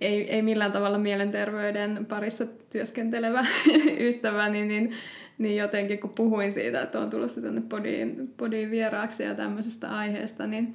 ei, 0.02 0.32
ei 0.32 0.42
millään 0.42 0.72
tavalla 0.72 0.98
mielenterveyden 0.98 2.06
parissa 2.06 2.46
työskentelevä 2.70 3.46
ystäväni, 4.08 4.66
niin, 4.66 4.92
niin 5.38 5.58
jotenkin 5.58 6.00
kun 6.00 6.10
puhuin 6.10 6.54
siitä, 6.54 6.82
että 6.82 7.00
on 7.00 7.10
tulossa 7.10 7.42
tänne 7.42 7.62
podiin, 7.62 8.34
podiin 8.38 8.72
vieraaksi 8.72 9.24
ja 9.24 9.36
tämmöisestä 9.36 9.98
aiheesta, 9.98 10.48
niin, 10.48 10.74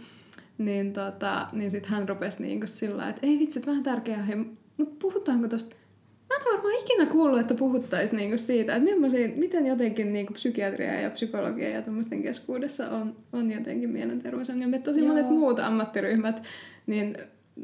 niin, 0.58 0.92
tota, 0.92 1.48
niin 1.52 1.70
sitten 1.70 1.90
hän 1.90 2.08
rupesi 2.08 2.42
niin 2.42 2.68
sillä 2.68 3.08
että 3.08 3.26
ei 3.26 3.38
vitsi, 3.38 3.66
vähän 3.66 3.82
tärkeää, 3.82 4.22
hei, 4.22 4.36
mutta 4.76 4.96
puhutaanko 4.98 5.48
tuosta 5.48 5.76
Mä 6.30 6.36
en 6.36 6.52
varmaan 6.52 6.74
ikinä 6.80 7.06
kuullut, 7.06 7.40
että 7.40 7.54
puhuttaisiin 7.54 8.18
niinku 8.18 8.38
siitä, 8.38 8.76
että 8.76 8.90
miten 9.36 9.66
jotenkin 9.66 10.12
niinku 10.12 10.32
psykiatria 10.32 11.00
ja 11.00 11.10
psykologia 11.10 11.68
ja 11.68 11.82
tämmöisten 11.82 12.22
keskuudessa 12.22 12.90
on, 12.90 13.16
on 13.32 13.52
jotenkin 13.52 13.90
mielenterveysongelmia. 13.90 14.78
Tosi 14.78 15.00
Joo. 15.00 15.08
monet 15.08 15.30
muut 15.30 15.58
ammattiryhmät, 15.58 16.42
niin 16.86 17.16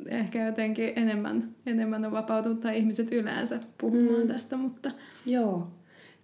ehkä 0.09 0.47
jotenkin 0.47 0.93
enemmän, 0.97 1.55
enemmän 1.67 2.05
on 2.05 2.13
vapautunut 2.13 2.61
tai 2.61 2.79
ihmiset 2.79 3.13
yleensä 3.13 3.61
puhumaan 3.81 4.21
mm. 4.21 4.29
tästä, 4.29 4.57
mutta... 4.57 4.91
Joo. 5.27 5.69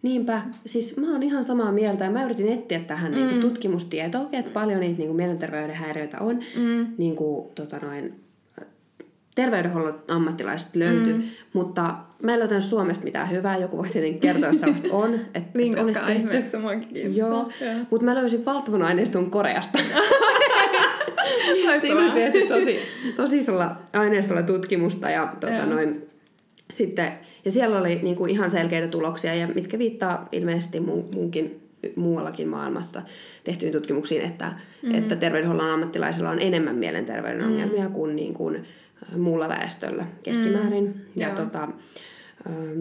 Niinpä, 0.02 0.42
siis 0.66 0.96
mä 0.96 1.12
oon 1.12 1.22
ihan 1.22 1.44
samaa 1.44 1.72
mieltä 1.72 2.04
ja 2.04 2.10
mä 2.10 2.24
yritin 2.24 2.52
etsiä 2.52 2.80
tähän 2.80 3.12
mm. 3.12 3.18
niin 3.18 3.28
kuin 3.28 3.40
tutkimustietoa, 3.40 4.28
että 4.32 4.50
paljon 4.50 4.80
niitä 4.80 4.98
niin 4.98 5.08
kuin 5.08 5.16
mielenterveyden 5.16 5.76
häiriöitä 5.76 6.18
on. 6.20 6.40
Mm. 6.56 6.86
Niin 6.98 7.16
kuin, 7.16 7.48
tota 7.54 7.78
noin, 7.78 8.14
terveydenhuollon 9.34 10.02
ammattilaiset 10.08 10.76
löytyy, 10.76 11.14
mm. 11.14 11.22
mutta 11.52 11.94
mä 12.22 12.32
en 12.32 12.38
löytänyt 12.38 12.64
Suomesta 12.64 13.04
mitään 13.04 13.30
hyvää. 13.30 13.58
Joku 13.58 13.78
voi 13.78 13.88
tietenkin 13.88 14.20
kertoa, 14.20 14.48
jos 14.48 14.60
sellaista 14.60 14.88
on. 14.92 15.14
Että 15.34 15.58
Linkatkaa 15.58 16.10
et 16.10 16.16
ihmeessä, 16.16 16.58
Joo, 17.14 17.48
mutta 17.90 18.04
mä 18.04 18.14
löysin 18.14 18.44
valtavan 18.44 18.82
aineiston 18.82 19.30
Koreasta. 19.30 19.78
Siinä 21.80 22.04
on 22.04 22.12
tehty 22.12 22.46
tosi, 22.46 22.78
tosi 23.16 23.38
isolla 23.38 23.76
aineistolla 23.92 24.42
tutkimusta 24.42 25.10
ja 25.10 25.34
tota, 25.40 25.66
noin, 25.66 26.10
sitten, 26.70 27.12
ja 27.44 27.50
siellä 27.50 27.78
oli 27.78 28.00
niin 28.02 28.16
kuin 28.16 28.30
ihan 28.30 28.50
selkeitä 28.50 28.88
tuloksia, 28.88 29.34
ja 29.34 29.46
mitkä 29.46 29.78
viittaa 29.78 30.28
ilmeisesti 30.32 30.80
mu, 30.80 31.02
muunkin, 31.12 31.60
muuallakin 31.96 32.48
maailmassa 32.48 33.02
tehtyihin 33.44 33.72
tutkimuksiin, 33.72 34.22
että, 34.22 34.44
mm-hmm. 34.44 34.98
että 34.98 35.16
terveydenhuollon 35.16 35.70
ammattilaisilla 35.70 36.30
on 36.30 36.40
enemmän 36.40 36.76
mielenterveyden 36.76 37.40
mm-hmm. 37.40 37.52
ongelmia 37.52 37.88
kuin, 37.88 38.16
niin 38.16 38.34
kuin 38.34 38.64
muulla 39.16 39.48
väestöllä 39.48 40.06
keskimäärin. 40.22 40.84
Mm-hmm. 40.84 41.20
Ja 41.20 41.30
tota, 41.30 41.68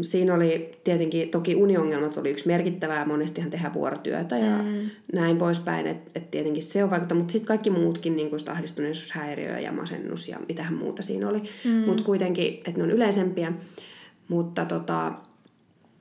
Siinä 0.02 0.34
oli 0.34 0.72
tietenkin, 0.84 1.30
toki 1.30 1.56
uniongelmat 1.56 2.18
oli 2.18 2.30
yksi 2.30 2.48
merkittävää, 2.48 3.06
monestihan 3.06 3.52
tehdään 3.52 3.74
vuorotyötä 3.74 4.38
ja 4.38 4.58
mm. 4.58 4.90
näin 5.14 5.38
poispäin, 5.38 5.88
että 5.88 6.12
et 6.16 6.32
tietenkin 6.32 6.64
se 6.64 6.84
on 6.84 6.90
vaikuttanut, 6.90 7.22
mutta 7.22 7.32
sitten 7.32 7.48
kaikki 7.48 7.70
muutkin, 7.70 8.16
niin 8.16 8.30
kuin 8.30 8.40
ahdistuneisuushäiriö 8.50 9.60
ja 9.60 9.72
masennus 9.72 10.30
ja 10.30 10.38
mitähän 10.48 10.74
muuta 10.74 11.02
siinä 11.02 11.30
oli, 11.30 11.44
mm. 11.66 11.72
mutta 11.72 12.04
kuitenkin, 12.04 12.54
että 12.54 12.72
ne 12.78 12.84
on 12.84 12.92
yleisempiä, 12.92 13.54
mutta 14.28 14.66
tota, 14.66 15.14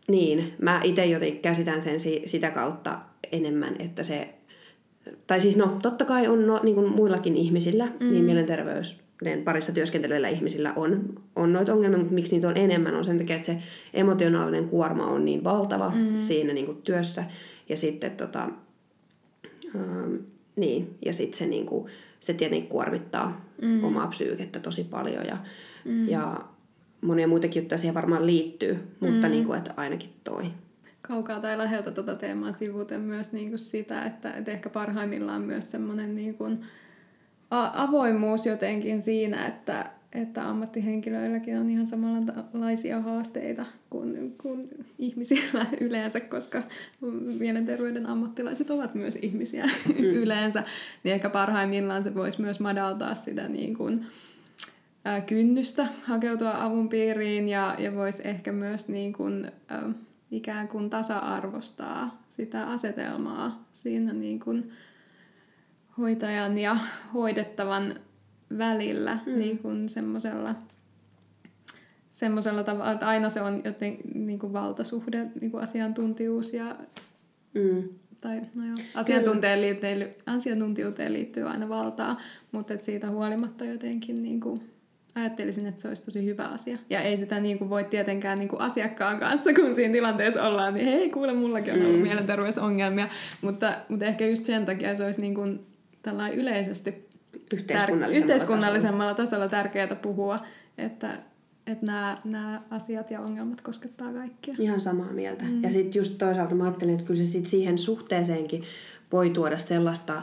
niin, 0.09 0.55
mä 0.59 0.81
itse 0.85 1.07
jotenkin 1.07 1.43
käsitän 1.43 1.83
sen 1.83 2.01
si- 2.01 2.23
sitä 2.25 2.51
kautta 2.51 2.99
enemmän, 3.33 3.77
että 3.79 4.03
se, 4.03 4.35
tai 5.27 5.41
siis 5.41 5.57
no, 5.57 5.79
totta 5.83 6.05
kai 6.05 6.29
on 6.29 6.47
no, 6.47 6.61
niin 6.63 6.75
kuin 6.75 6.93
muillakin 6.93 7.37
ihmisillä, 7.37 7.85
niin 7.85 7.97
mm. 8.01 8.11
niin 8.11 8.25
mielenterveys 8.25 9.01
parissa 9.45 9.73
työskentelevillä 9.73 10.29
ihmisillä 10.29 10.73
on, 10.77 11.21
on 11.37 11.53
noita 11.53 11.73
ongelmia, 11.73 11.99
mutta 11.99 12.15
miksi 12.15 12.35
niitä 12.35 12.49
on 12.49 12.57
enemmän 12.57 12.95
on 12.95 13.05
sen 13.05 13.19
takia, 13.19 13.37
että 13.37 13.47
se 13.47 13.59
emotionaalinen 13.95 14.69
kuorma 14.69 15.07
on 15.07 15.25
niin 15.25 15.45
valtava 15.45 15.93
mm. 15.95 16.21
siinä 16.21 16.53
niin 16.53 16.67
kuin 16.67 16.83
työssä. 16.83 17.25
Ja 17.69 17.77
sitten 17.77 18.11
tota, 18.11 18.49
ähm, 19.77 20.15
niin, 20.57 20.97
ja 21.05 21.13
sitten 21.13 21.39
se, 21.39 21.47
niin 21.47 21.67
kuin, 21.67 21.91
se 22.21 22.35
tietenkin 22.35 22.69
kuormittaa 22.69 23.45
mm. 23.63 23.85
omaa 23.85 24.07
psyykettä 24.07 24.61
tosi 24.61 24.85
paljon 24.85 25.27
ja, 25.27 25.37
mm. 25.85 26.09
ja 26.09 26.41
monia 27.01 27.29
muitakin 27.29 27.61
juttuja 27.61 27.79
siihen 27.79 27.95
varmaan 27.95 28.27
liittyy, 28.27 28.79
mutta 29.01 29.27
mm. 29.27 29.31
niin 29.31 29.45
kuin, 29.45 29.59
että 29.59 29.75
ainakin 29.77 30.11
toi. 30.25 30.45
Kaukaa 31.03 31.41
tai 31.41 31.59
läheltä 31.59 31.91
tuota 31.91 32.15
teemaa 32.15 32.53
sivuten 32.53 33.01
myös 33.01 33.33
niin 33.33 33.49
kuin 33.49 33.59
sitä, 33.59 34.05
että, 34.05 34.33
että 34.33 34.53
ehkä 34.53 34.71
parhaimmillaan 34.71 35.43
myös 35.43 35.71
semmoinen 35.71 36.15
niin 36.15 36.35
kuin, 36.35 36.65
avoimuus 37.51 38.47
jotenkin 38.47 39.03
siinä, 39.03 39.47
että, 39.47 39.91
että 40.13 40.49
ammattihenkilöilläkin 40.49 41.59
on 41.59 41.71
ihan 41.71 41.87
samanlaisia 41.87 43.01
haasteita 43.01 43.67
kuin, 43.91 44.35
kuin 44.43 44.69
ihmisillä 44.99 45.67
yleensä, 45.81 46.21
koska 46.21 46.63
mielenterveyden 47.39 48.07
ammattilaiset 48.07 48.71
ovat 48.71 48.95
myös 48.95 49.17
ihmisiä 49.17 49.65
mm. 49.65 50.05
yleensä, 50.23 50.65
niin 51.05 51.15
ehkä 51.15 51.31
parhaimmillaan 51.31 52.05
se 52.05 52.15
voisi 52.15 52.43
myös 52.43 52.61
madaltaa 52.61 53.15
sitä 53.15 53.49
niin 53.49 53.77
kuin, 53.77 54.07
ää, 55.05 55.21
kynnystä 55.21 55.87
hakeutua 56.05 56.65
avun 56.65 56.89
piiriin 56.89 57.49
ja, 57.49 57.77
ja 57.79 57.95
voisi 57.95 58.23
ehkä 58.25 58.53
myös 58.53 58.89
niin 58.89 59.13
kuin, 59.13 59.53
ää, 59.69 59.91
ikään 60.31 60.69
kuin 60.69 60.91
tasa-arvostaa 60.91 62.23
sitä 62.29 62.67
asetelmaa 62.67 63.65
siinä 63.73 64.13
niin 64.13 64.41
kuin, 64.41 64.73
hoitajan 66.01 66.59
ja 66.59 66.77
hoidettavan 67.15 68.01
välillä 68.59 69.19
mm. 69.27 69.39
niin 69.39 69.59
kuin 69.59 69.89
semmoisella 69.89 70.55
semmoisella 72.11 72.65
tavalla, 72.65 72.93
että 72.93 73.09
aina 73.09 73.29
se 73.29 73.41
on 73.41 73.63
joten, 73.65 73.97
niin 74.15 74.39
kuin 74.39 74.53
valtasuhde, 74.53 75.27
niin 75.41 75.51
kuin 75.51 75.63
asiantuntijuus 75.63 76.55
ja 76.55 76.77
mm. 77.55 77.83
tai 78.21 78.41
no 78.55 78.67
joo, 78.67 78.77
asiantuntijuuteen, 78.95 80.15
asiantuntijuuteen 80.27 81.13
liittyy 81.13 81.49
aina 81.49 81.69
valtaa, 81.69 82.21
mutta 82.53 82.75
et 82.75 82.83
siitä 82.83 83.11
huolimatta 83.11 83.65
jotenkin 83.65 84.23
niin 84.23 84.41
kuin, 84.41 84.61
ajattelisin, 85.15 85.67
että 85.67 85.83
se 85.83 85.89
olisi 85.89 86.05
tosi 86.05 86.25
hyvä 86.25 86.45
asia. 86.45 86.79
Ja 86.91 87.01
ei 87.01 87.17
sitä 87.17 87.41
niin 87.41 87.59
kuin 87.59 87.71
voi 87.71 87.85
tietenkään 87.85 88.39
niin 88.39 88.49
kuin 88.49 88.61
asiakkaan 88.61 89.21
kanssa, 89.21 89.55
kun 89.55 89.75
siinä 89.75 89.93
tilanteessa 89.93 90.49
ollaan, 90.49 90.75
niin 90.75 90.87
hei, 90.87 91.11
kuule, 91.11 91.33
mullakin 91.33 91.75
on 91.75 91.83
ollut 91.83 91.97
mm. 91.97 92.03
mielenterveysongelmia. 92.03 93.09
Mutta, 93.41 93.77
mutta 93.89 94.05
ehkä 94.05 94.27
just 94.27 94.45
sen 94.45 94.67
takia 94.67 94.97
se 94.97 95.05
olisi 95.05 95.21
niin 95.21 95.35
kuin 95.35 95.61
tällainen 96.03 96.39
yleisesti 96.39 97.09
yhteiskunnallisemmalla, 97.53 98.07
tär- 98.07 98.19
yhteiskunnallisemmalla 98.19 99.15
tasolla. 99.15 99.45
tasolla 99.45 99.49
tärkeää 99.49 99.97
puhua, 100.03 100.47
että, 100.79 101.19
että 101.67 101.87
nämä, 101.87 102.21
nämä 102.25 102.63
asiat 102.71 103.11
ja 103.11 103.21
ongelmat 103.21 103.61
koskettaa 103.61 104.13
kaikkia. 104.13 104.55
Ihan 104.59 104.81
samaa 104.81 105.13
mieltä. 105.13 105.45
Mm. 105.45 105.63
Ja 105.63 105.73
sitten 105.73 106.01
just 106.01 106.19
toisaalta 106.19 106.55
mä 106.55 106.65
ajattelin, 106.65 106.95
että 106.95 107.07
kyllä 107.07 107.19
se 107.19 107.25
sit 107.25 107.47
siihen 107.47 107.79
suhteeseenkin 107.79 108.63
voi 109.13 109.31
tuoda 109.31 109.59
sellaista 109.59 110.23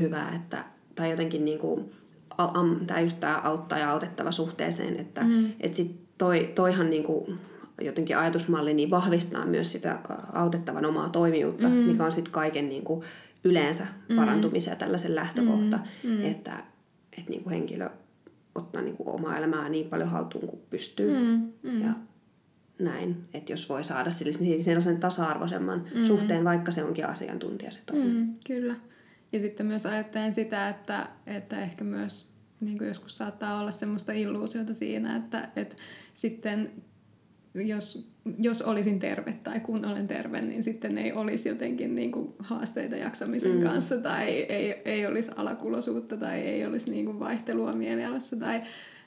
hyvää, 0.00 0.34
että, 0.34 0.64
tai 0.94 1.10
jotenkin 1.10 1.44
niin 1.44 1.58
kuin, 1.58 1.92
tämä 2.86 3.00
just 3.00 3.20
tämä 3.20 3.40
auttaa 3.44 3.78
ja 3.78 3.90
autettava 3.90 4.32
suhteeseen, 4.32 5.00
että 5.00 5.20
mm. 5.20 5.52
et 5.60 5.74
sit 5.74 5.96
toi, 6.18 6.52
toihan 6.54 6.90
niin 6.90 7.04
kuin, 7.04 7.38
jotenkin 7.80 8.18
ajatusmalli 8.18 8.74
niin 8.74 8.90
vahvistaa 8.90 9.46
myös 9.46 9.72
sitä 9.72 9.98
autettavan 10.32 10.84
omaa 10.84 11.08
toimijuutta, 11.08 11.68
mm. 11.68 11.74
mikä 11.74 12.04
on 12.04 12.12
sitten 12.12 12.32
kaiken 12.32 12.68
niin 12.68 12.84
yleensä 13.44 13.86
parantumisen 14.16 14.72
ja 14.72 14.76
tällaisen 14.76 15.14
lähtökohta, 15.14 15.78
Mm, 16.04 16.10
mm. 16.10 16.24
että, 16.24 16.64
että 17.18 17.30
niin 17.30 17.42
kuin 17.42 17.52
henkilö 17.52 17.90
ottaa 18.54 18.82
niin 18.82 18.96
kuin 18.96 19.08
omaa 19.08 19.38
elämää 19.38 19.68
niin 19.68 19.88
paljon 19.88 20.08
haltuun 20.08 20.48
kuin 20.48 20.62
pystyy. 20.70 21.18
Mm, 21.18 21.52
mm. 21.62 21.80
Ja 21.80 21.90
näin, 22.78 23.24
että 23.34 23.52
jos 23.52 23.68
voi 23.68 23.84
saada 23.84 24.10
sellaisen 24.10 25.00
tasa-arvoisemman 25.00 25.84
mm. 25.94 26.04
suhteen, 26.04 26.44
vaikka 26.44 26.70
se 26.72 26.84
onkin 26.84 27.06
asiantuntija 27.06 27.70
se 27.70 27.80
toinen. 27.86 28.16
Mm, 28.16 28.34
kyllä. 28.46 28.74
Ja 29.32 29.40
sitten 29.40 29.66
myös 29.66 29.86
ajattelen 29.86 30.32
sitä, 30.32 30.68
että, 30.68 31.08
että 31.26 31.60
ehkä 31.60 31.84
myös 31.84 32.34
niin 32.60 32.78
kuin 32.78 32.88
joskus 32.88 33.16
saattaa 33.16 33.60
olla 33.60 33.70
semmoista 33.70 34.12
illuusiota 34.12 34.74
siinä, 34.74 35.16
että, 35.16 35.48
että 35.56 35.76
sitten 36.14 36.70
jos, 37.54 38.13
jos 38.38 38.62
olisin 38.62 38.98
terve 38.98 39.34
tai 39.42 39.60
kun 39.60 39.84
olen 39.84 40.08
terve, 40.08 40.40
niin 40.40 40.62
sitten 40.62 40.98
ei 40.98 41.12
olisi 41.12 41.48
jotenkin 41.48 41.94
niin 41.94 42.12
kuin 42.12 42.34
haasteita 42.38 42.96
jaksamisen 42.96 43.56
mm. 43.56 43.62
kanssa 43.62 43.98
tai 43.98 44.28
ei, 44.28 44.82
ei 44.84 45.06
olisi 45.06 45.32
alakulosuutta 45.36 46.16
tai 46.16 46.40
ei 46.40 46.66
olisi 46.66 46.90
niin 46.90 47.04
kuin 47.04 47.20
vaihtelua 47.20 47.72
mielialassa 47.72 48.36
tai, 48.36 48.62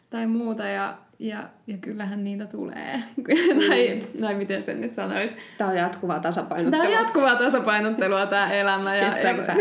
tai 0.10 0.28
muuta. 0.28 0.68
Ja, 0.68 0.98
ja, 1.20 1.50
ja 1.68 1.78
kyllähän 1.78 2.24
niitä 2.24 2.46
tulee. 2.46 3.00
tai, 3.68 4.00
tai 4.22 4.36
miten 4.36 4.62
sen 4.62 4.82
nyt 4.82 4.94
sanoisi. 4.94 5.36
Tämä 5.58 5.70
on 5.70 5.76
jatkuvaa 5.78 6.20
tasapainottelua. 6.20 6.84
Tämä 6.86 6.98
on 6.98 7.04
jatkuvaa 7.04 7.36
tasapainottelua 7.36 8.26
tämä 8.26 8.52
elämä. 8.52 8.96
Ja, 8.96 9.06
Kestääkö 9.10 9.42
ja, 9.42 9.56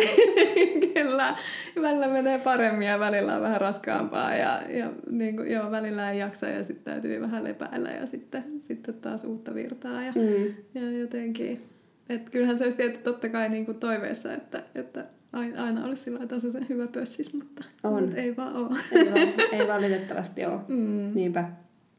kyllä. 0.94 1.36
Välillä 1.82 2.08
menee 2.08 2.38
paremmin 2.38 2.88
ja 2.88 2.98
välillä 2.98 3.34
on 3.36 3.42
vähän 3.42 3.60
raskaampaa. 3.60 4.34
Ja, 4.34 4.62
ja 4.68 4.90
niin 5.10 5.36
kuin, 5.36 5.50
joo, 5.52 5.70
välillä 5.70 6.10
ei 6.10 6.18
jaksa 6.18 6.48
ja 6.48 6.64
sitten 6.64 6.92
täytyy 6.94 7.20
vähän 7.20 7.44
lepäillä 7.44 7.90
ja 7.90 8.06
sitten, 8.06 8.44
sitten 8.58 8.94
taas 8.94 9.24
uutta 9.24 9.54
virtaa. 9.54 10.02
Ja, 10.02 10.12
Mm. 10.12 10.54
ja 10.74 10.98
jotenkin, 11.00 11.60
että 12.08 12.30
kyllähän 12.30 12.58
se 12.58 12.64
olisi 12.64 12.76
tietysti 12.76 13.04
totta 13.04 13.28
kai 13.28 13.48
niin 13.48 13.64
kuin 13.66 13.78
toiveessa, 13.80 14.32
että, 14.32 14.62
että 14.74 15.04
aina, 15.36 15.64
aina 15.64 15.84
olisi 15.84 16.02
sillä 16.02 16.26
tasaisen 16.26 16.68
hyvä 16.68 16.86
pössis, 16.86 17.34
mutta, 17.34 17.64
On. 17.84 18.02
mutta 18.02 18.16
ei 18.16 18.36
vaan 18.36 18.56
ole. 18.56 18.78
Ei, 18.92 19.06
val- 19.12 19.60
ei 19.60 19.68
valitettavasti 19.68 20.44
ole. 20.44 20.60
Mm. 20.68 21.14
Niinpä. 21.14 21.48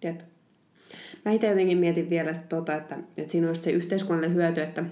Jep. 0.03 0.19
Mä 1.25 1.31
itse 1.31 1.47
jotenkin 1.47 1.77
mietin 1.77 2.09
vielä 2.09 2.31
tota, 2.49 2.75
että, 2.75 2.97
että 3.17 3.31
siinä 3.31 3.47
olisi 3.47 3.61
se 3.61 3.71
yhteiskunnallinen 3.71 4.35
hyöty, 4.35 4.61
että 4.61 4.83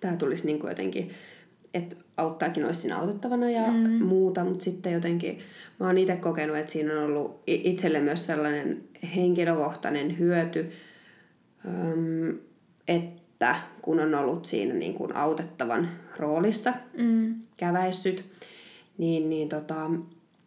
tämä 0.00 0.16
tulisi 0.16 0.46
niin 0.46 0.58
kuin 0.58 0.68
jotenkin, 0.68 1.10
että 1.74 1.96
auttaakin 2.16 2.64
olisi 2.64 2.80
siinä 2.80 2.98
autettavana 2.98 3.50
ja 3.50 3.66
mm. 3.66 4.04
muuta, 4.04 4.44
mutta 4.44 4.64
sitten 4.64 4.92
jotenkin 4.92 5.38
mä 5.80 5.86
oon 5.86 5.98
itse 5.98 6.16
kokenut, 6.16 6.56
että 6.56 6.72
siinä 6.72 6.92
on 6.92 7.04
ollut 7.04 7.42
itselle 7.46 8.00
myös 8.00 8.26
sellainen 8.26 8.84
henkilökohtainen 9.16 10.18
hyöty, 10.18 10.70
öm, 11.66 12.38
että 13.36 13.56
kun 13.82 14.00
on 14.00 14.14
ollut 14.14 14.44
siinä 14.46 14.74
niin 14.74 14.94
kuin 14.94 15.16
autettavan 15.16 15.88
roolissa, 16.18 16.72
Mm. 16.98 17.34
käväissyt, 17.56 18.24
niin, 18.98 19.30
niin 19.30 19.48
tota, 19.48 19.90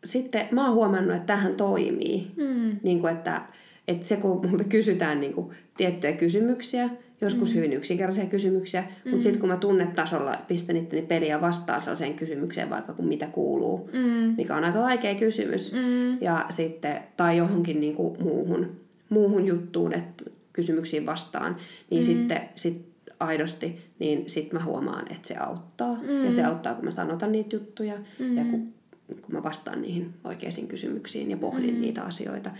sitten 0.03 0.47
mä 0.51 0.65
oon 0.65 0.75
huomannut, 0.75 1.15
että 1.15 1.27
tähän 1.27 1.55
toimii. 1.55 2.27
Mm. 2.37 2.79
Niin 2.83 2.99
kuin, 2.99 3.13
että, 3.13 3.41
että 3.87 4.07
se 4.07 4.15
kun 4.15 4.47
multa 4.49 4.63
kysytään 4.63 5.21
niin 5.21 5.33
kuin, 5.33 5.55
tiettyjä 5.77 6.13
kysymyksiä, 6.13 6.89
joskus 7.21 7.49
mm. 7.51 7.55
hyvin 7.57 7.73
yksinkertaisia 7.73 8.25
kysymyksiä, 8.25 8.81
mm. 8.81 9.11
mutta 9.11 9.23
sitten 9.23 9.39
kun 9.39 9.49
mä 9.49 9.57
tunnetasolla 9.57 10.37
pistän 10.47 10.77
itteni 10.77 11.01
peliä 11.01 11.41
vastaan 11.41 11.81
sellaiseen 11.81 12.13
kysymykseen, 12.13 12.69
vaikka 12.69 12.93
kun 12.93 13.07
mitä 13.07 13.27
kuuluu, 13.27 13.89
Mm. 13.93 14.33
mikä 14.37 14.55
on 14.55 14.63
aika 14.63 14.79
vaikea 14.79 15.15
kysymys, 15.15 15.73
Mm. 15.73 16.21
ja 16.21 16.45
sitten, 16.49 16.97
tai 17.17 17.37
johonkin 17.37 17.79
niin 17.79 17.95
kuin, 17.95 18.23
muuhun, 18.23 18.71
muuhun 19.09 19.45
juttuun, 19.45 19.93
että 19.93 20.23
kysymyksiin 20.59 21.05
vastaan, 21.05 21.55
niin 21.89 22.03
mm. 22.03 22.05
sitten 22.05 22.49
sit 22.55 22.89
aidosti, 23.19 23.81
niin 23.99 24.29
sitten 24.29 24.59
mä 24.59 24.65
huomaan, 24.65 25.11
että 25.11 25.27
se 25.27 25.37
auttaa. 25.37 25.95
Mm. 25.95 26.25
Ja 26.25 26.31
se 26.31 26.43
auttaa, 26.43 26.75
kun 26.75 26.85
mä 26.85 26.91
sanotan 26.91 27.31
niitä 27.31 27.55
juttuja 27.55 27.97
mm. 28.19 28.37
ja 28.37 28.43
kun, 28.43 28.73
kun 29.07 29.35
mä 29.35 29.43
vastaan 29.43 29.81
niihin 29.81 30.13
oikeisiin 30.23 30.67
kysymyksiin 30.67 31.31
ja 31.31 31.37
pohdin 31.37 31.75
mm. 31.75 31.81
niitä 31.81 32.03
asioita, 32.03 32.51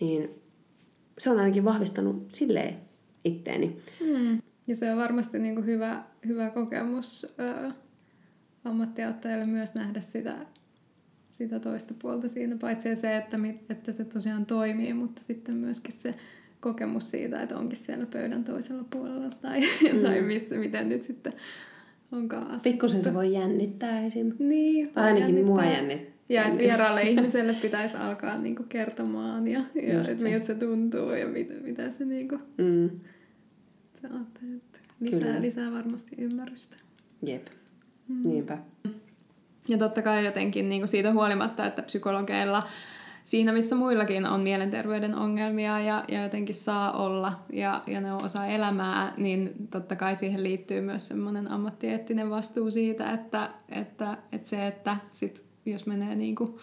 niin 0.00 0.30
se 1.18 1.30
on 1.30 1.38
ainakin 1.38 1.64
vahvistanut 1.64 2.26
silleen 2.32 2.76
itteeni. 3.24 3.76
Mm. 4.00 4.42
Ja 4.66 4.76
se 4.76 4.92
on 4.92 4.98
varmasti 4.98 5.38
niin 5.38 5.54
kuin 5.54 5.66
hyvä, 5.66 6.04
hyvä 6.26 6.50
kokemus 6.50 7.26
ää, 7.38 7.70
ammattiauttajalle 8.64 9.46
myös 9.46 9.74
nähdä 9.74 10.00
sitä, 10.00 10.36
sitä 11.28 11.60
toista 11.60 11.94
puolta 12.02 12.28
siinä. 12.28 12.56
Paitsi 12.60 12.96
se, 12.96 13.16
että, 13.16 13.38
mit, 13.38 13.70
että 13.70 13.92
se 13.92 14.04
tosiaan 14.04 14.46
toimii, 14.46 14.94
mutta 14.94 15.22
sitten 15.22 15.54
myöskin 15.54 15.92
se 15.92 16.14
kokemus 16.60 17.10
siitä, 17.10 17.42
että 17.42 17.56
onkin 17.58 17.78
siellä 17.78 18.06
pöydän 18.06 18.44
toisella 18.44 18.84
puolella 18.90 19.30
tai, 19.42 19.60
mm. 19.92 20.02
tai 20.02 20.22
missä, 20.22 20.54
miten 20.54 20.88
nyt 20.88 21.02
sitten 21.02 21.32
onkaan 22.12 22.46
asuttu. 22.46 22.62
Pikkusen 22.70 23.04
se 23.04 23.14
voi 23.14 23.32
jännittää 23.32 24.00
esim. 24.06 24.32
Niin, 24.38 24.88
Tai 24.88 25.04
ainakin 25.04 25.22
jännittää. 25.26 25.46
mua 25.54 25.64
jännittää. 25.64 26.16
Ja 26.28 26.44
että 26.44 26.58
vieraalle 26.58 27.02
ihmiselle 27.02 27.52
pitäisi 27.54 27.96
alkaa 27.96 28.38
niinku 28.38 28.62
kertomaan 28.68 29.48
ja, 29.48 29.60
ja 29.88 30.00
että 30.10 30.24
miltä 30.24 30.46
se 30.46 30.54
tuntuu 30.54 31.10
ja 31.10 31.26
mitä, 31.26 31.54
mitä 31.54 31.90
se 31.90 32.04
niinku, 32.04 32.38
Mm. 32.58 32.90
se 34.00 34.06
ajattelee, 34.14 34.56
että 34.56 34.78
lisää, 35.00 35.20
Kyllä. 35.20 35.40
lisää 35.40 35.72
varmasti 35.72 36.16
ymmärrystä. 36.18 36.76
Jep. 37.22 37.46
Mm. 38.08 38.28
Niinpä. 38.28 38.58
Ja 39.68 39.78
totta 39.78 40.02
kai 40.02 40.24
jotenkin 40.24 40.68
niin 40.68 40.80
kuin 40.80 40.88
siitä 40.88 41.12
huolimatta, 41.12 41.66
että 41.66 41.82
psykologeilla 41.82 42.68
siinä, 43.26 43.52
missä 43.52 43.74
muillakin 43.74 44.26
on 44.26 44.40
mielenterveyden 44.40 45.14
ongelmia 45.14 45.80
ja, 45.80 46.04
ja 46.08 46.22
jotenkin 46.22 46.54
saa 46.54 46.92
olla 46.92 47.32
ja, 47.52 47.82
ja 47.86 48.00
ne 48.00 48.12
on 48.12 48.24
osa 48.24 48.46
elämää, 48.46 49.14
niin 49.16 49.54
totta 49.70 49.96
kai 49.96 50.16
siihen 50.16 50.42
liittyy 50.42 50.80
myös 50.80 51.08
semmoinen 51.08 51.50
ammattieettinen 51.50 52.30
vastuu 52.30 52.70
siitä, 52.70 53.12
että, 53.12 53.50
että, 53.68 54.18
että 54.32 54.48
se, 54.48 54.66
että 54.66 54.96
sit, 55.12 55.44
jos 55.64 55.86
menee 55.86 56.14
niin 56.14 56.34
kuin 56.34 56.54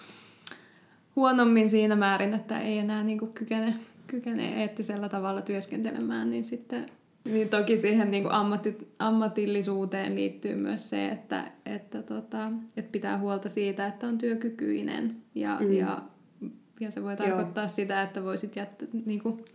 huonommin 1.15 1.69
siinä 1.69 1.95
määrin, 1.95 2.34
että 2.34 2.60
ei 2.60 2.78
enää 2.78 3.04
niin 3.04 3.19
kuin 3.19 3.34
kykene, 3.34 3.73
kykene 4.08 4.62
eettisellä 4.62 5.10
tavalla 5.10 5.41
työskentelemään, 5.41 6.30
niin 6.30 6.43
sitten 6.43 6.86
niin 7.26 7.49
toki 7.49 7.78
siihen 7.78 8.12
niin 8.12 8.23
kuin 8.23 8.34
ammatti, 8.34 8.78
ammatillisuuteen 8.99 10.15
liittyy 10.15 10.56
myös 10.56 10.89
se, 10.89 11.08
että, 11.10 11.52
että, 11.65 12.04
tota, 12.04 12.52
että 12.78 12.91
pitää 12.91 13.17
huolta 13.17 13.49
siitä, 13.49 13.88
että 13.88 14.08
on 14.08 14.17
työkykyinen. 14.17 15.15
Ja, 15.36 15.58
mm. 15.62 15.73
ja, 15.73 16.02
ja 16.84 16.91
se 16.91 17.04
voi 17.04 17.15
tarkoittaa 17.15 17.63
Joo. 17.63 17.69
sitä, 17.69 18.02
että 18.02 18.24
voisit 18.24 18.56
jättää, 18.56 18.88
niin 19.06 19.22
kuin, 19.22 19.46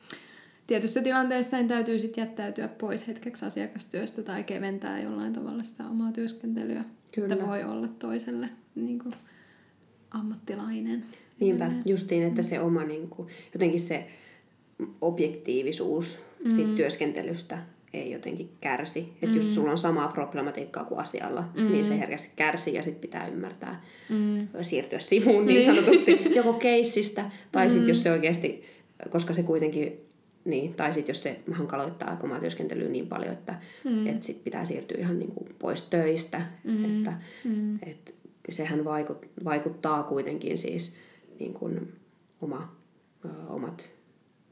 tietyssä 0.66 1.02
tilanteessa 1.02 1.56
niin 1.56 1.68
täytyy 1.68 1.98
sit 1.98 2.16
jättäytyä 2.16 2.68
pois 2.68 3.08
hetkeksi 3.08 3.44
asiakastyöstä 3.44 4.22
tai 4.22 4.44
keventää 4.44 5.00
jollain 5.00 5.32
tavalla 5.32 5.62
sitä 5.62 5.86
omaa 5.86 6.12
työskentelyä. 6.12 6.84
Kyllä. 7.14 7.34
Että 7.34 7.46
voi 7.46 7.64
olla 7.64 7.88
toiselle 7.88 8.48
niin 8.74 8.98
kuin, 8.98 9.14
ammattilainen. 10.10 11.04
Niinpä, 11.40 11.64
edelleen. 11.64 11.82
justiin, 11.86 12.22
että 12.22 12.42
se 12.42 12.60
oma 12.60 12.84
niin 12.84 13.08
kuin, 13.08 13.28
jotenkin 13.54 13.80
se 13.80 14.06
objektiivisuus 15.00 16.22
mm. 16.44 16.52
siitä 16.52 16.74
työskentelystä 16.74 17.58
ei 17.94 18.10
jotenkin 18.10 18.50
kärsi. 18.60 19.00
Että 19.12 19.26
mm. 19.26 19.36
jos 19.36 19.54
sulla 19.54 19.70
on 19.70 19.78
samaa 19.78 20.08
problematiikkaa 20.08 20.84
kuin 20.84 21.00
asialla, 21.00 21.44
mm. 21.54 21.72
niin 21.72 21.84
se 21.84 21.98
herkästi 21.98 22.32
kärsii 22.36 22.74
ja 22.74 22.82
sitten 22.82 23.00
pitää 23.00 23.28
ymmärtää 23.28 23.82
Mm. 24.08 24.48
siirtyä 24.62 24.98
sivuun 24.98 25.46
niin 25.46 25.64
sanotusti 25.64 26.20
joko 26.34 26.52
keissistä 26.52 27.30
tai 27.52 27.66
mm. 27.66 27.70
sitten 27.70 27.88
jos 27.88 28.02
se 28.02 28.10
oikeasti, 28.12 28.64
koska 29.10 29.34
se 29.34 29.42
kuitenkin, 29.42 30.00
niin, 30.44 30.74
tai 30.74 30.92
sitten 30.92 31.10
jos 31.12 31.22
se 31.22 31.40
hankaloittaa 31.52 32.20
omaa 32.22 32.40
työskentelyä 32.40 32.88
niin 32.88 33.06
paljon, 33.06 33.32
että 33.32 33.54
mm. 33.84 34.06
et 34.06 34.22
sit 34.22 34.44
pitää 34.44 34.64
siirtyä 34.64 34.98
ihan 34.98 35.18
niin 35.18 35.32
kuin 35.32 35.54
pois 35.58 35.82
töistä, 35.82 36.42
mm. 36.64 36.84
että 36.98 37.12
Mm. 37.44 37.78
et 37.82 38.14
sehän 38.50 38.84
vaikut, 38.84 39.26
vaikuttaa 39.44 40.02
kuitenkin 40.02 40.58
siis 40.58 40.96
niin 41.40 41.54
kuin 41.54 41.92
oma, 42.40 42.76
ö, 43.24 43.28
omat 43.48 43.90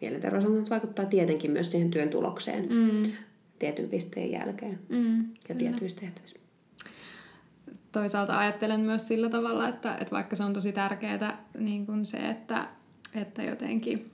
mielenterveysongelmat 0.00 0.70
vaikuttaa 0.70 1.04
tietenkin 1.04 1.50
myös 1.50 1.70
siihen 1.70 1.90
työn 1.90 2.08
tulokseen 2.10 2.68
Mm. 2.70 3.12
Tietyn 3.58 3.88
pisteen 3.88 4.30
jälkeen 4.30 4.78
Mm. 4.88 5.24
ja 5.48 5.54
tietyissä 5.54 6.00
tehtävissä. 6.00 6.36
toisaalta 7.92 8.38
ajattelen 8.38 8.80
myös 8.80 9.08
sillä 9.08 9.28
tavalla, 9.30 9.68
että, 9.68 9.94
että 9.94 10.10
vaikka 10.10 10.36
se 10.36 10.44
on 10.44 10.52
tosi 10.52 10.72
tärkeää 10.72 11.44
niin 11.58 11.86
kuin 11.86 12.06
se, 12.06 12.16
että, 12.28 12.68
että 13.14 13.42
jotenkin 13.42 14.10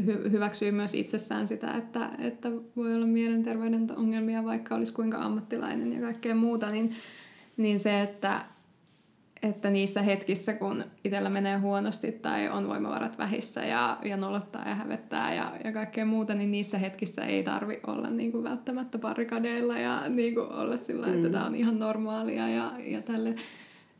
hy- 0.00 0.30
hyväksyy 0.30 0.70
myös 0.70 0.94
itsessään 0.94 1.48
sitä, 1.48 1.74
että, 1.76 2.10
että 2.18 2.50
voi 2.76 2.94
olla 2.94 3.06
mielenterveyden 3.06 3.86
ongelmia, 3.96 4.44
vaikka 4.44 4.74
olisi 4.74 4.92
kuinka 4.92 5.18
ammattilainen 5.18 5.92
ja 5.92 6.00
kaikkea 6.00 6.34
muuta, 6.34 6.70
niin, 6.70 6.90
niin 7.56 7.80
se, 7.80 8.00
että, 8.02 8.44
että 9.42 9.70
niissä 9.70 10.02
hetkissä, 10.02 10.52
kun 10.54 10.84
itsellä 11.04 11.30
menee 11.30 11.56
huonosti 11.58 12.12
tai 12.12 12.48
on 12.48 12.68
voimavarat 12.68 13.18
vähissä 13.18 13.64
ja, 13.64 13.98
ja 14.04 14.16
nolottaa 14.16 14.68
ja 14.68 14.74
hävettää 14.74 15.34
ja, 15.34 15.52
ja 15.64 15.72
kaikkea 15.72 16.04
muuta, 16.04 16.34
niin 16.34 16.50
niissä 16.50 16.78
hetkissä 16.78 17.24
ei 17.24 17.42
tarvi 17.42 17.80
olla 17.86 18.10
niin 18.10 18.32
kuin 18.32 18.44
välttämättä 18.44 18.98
barrikadeilla 18.98 19.78
ja 19.78 20.08
niin 20.08 20.34
kuin 20.34 20.52
olla 20.52 20.76
sillä, 20.76 21.06
että 21.06 21.26
Mm. 21.28 21.32
tämä 21.32 21.46
on 21.46 21.54
ihan 21.54 21.78
normaalia 21.78 22.48
ja, 22.48 22.72
ja 22.86 23.02
tälle 23.02 23.34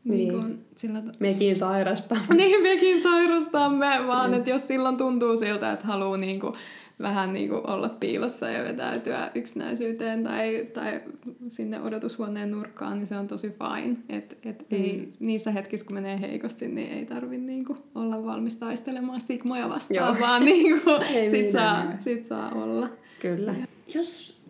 Niin. 0.03 0.17
niin 0.17 0.33
kuin, 0.41 0.65
sillä, 0.75 1.03
Mekin 1.19 1.55
sairasta. 1.55 2.15
niin 2.37 2.61
mekin 2.61 3.01
sairastamme, 3.01 4.07
vaan 4.07 4.29
mm. 4.29 4.37
että 4.37 4.49
jos 4.49 4.67
silloin 4.67 4.97
tuntuu 4.97 5.37
siltä, 5.37 5.71
että 5.71 5.87
haluaa 5.87 6.17
niinku 6.17 6.55
vähän 7.01 7.33
niin 7.33 7.49
kuin 7.49 7.69
olla 7.69 7.89
piilossa 7.89 8.49
ja 8.49 8.63
vetäytyä 8.63 9.31
yksinäisyyteen 9.35 10.23
tai, 10.23 10.67
tai 10.73 11.01
sinne 11.47 11.81
odotushuoneen 11.81 12.51
nurkkaan, 12.51 12.97
niin 12.97 13.07
se 13.07 13.17
on 13.17 13.27
tosi 13.27 13.49
fine. 13.49 13.97
Et, 14.09 14.37
et 14.43 14.59
mm. 14.59 14.77
ei, 14.77 15.09
niissä 15.19 15.51
hetkissä, 15.51 15.85
kun 15.85 15.95
menee 15.95 16.21
heikosti, 16.21 16.67
niin 16.67 16.91
ei 16.91 17.05
tarvitse 17.05 17.45
niin 17.45 17.65
kuin 17.65 17.79
olla 17.95 18.23
valmis 18.25 18.55
taistelemaan 18.55 19.21
stigmoja 19.21 19.69
vastaan, 19.69 20.07
Joo. 20.07 20.27
vaan 20.27 20.45
niin 20.45 20.81
kuin, 20.81 21.05
sit, 21.07 21.31
niin 21.31 21.51
saa, 21.51 21.97
sit 21.97 22.25
saa 22.25 22.51
olla. 22.51 22.89
Kyllä. 23.19 23.55
Ja. 23.59 23.67
Jos 23.93 24.41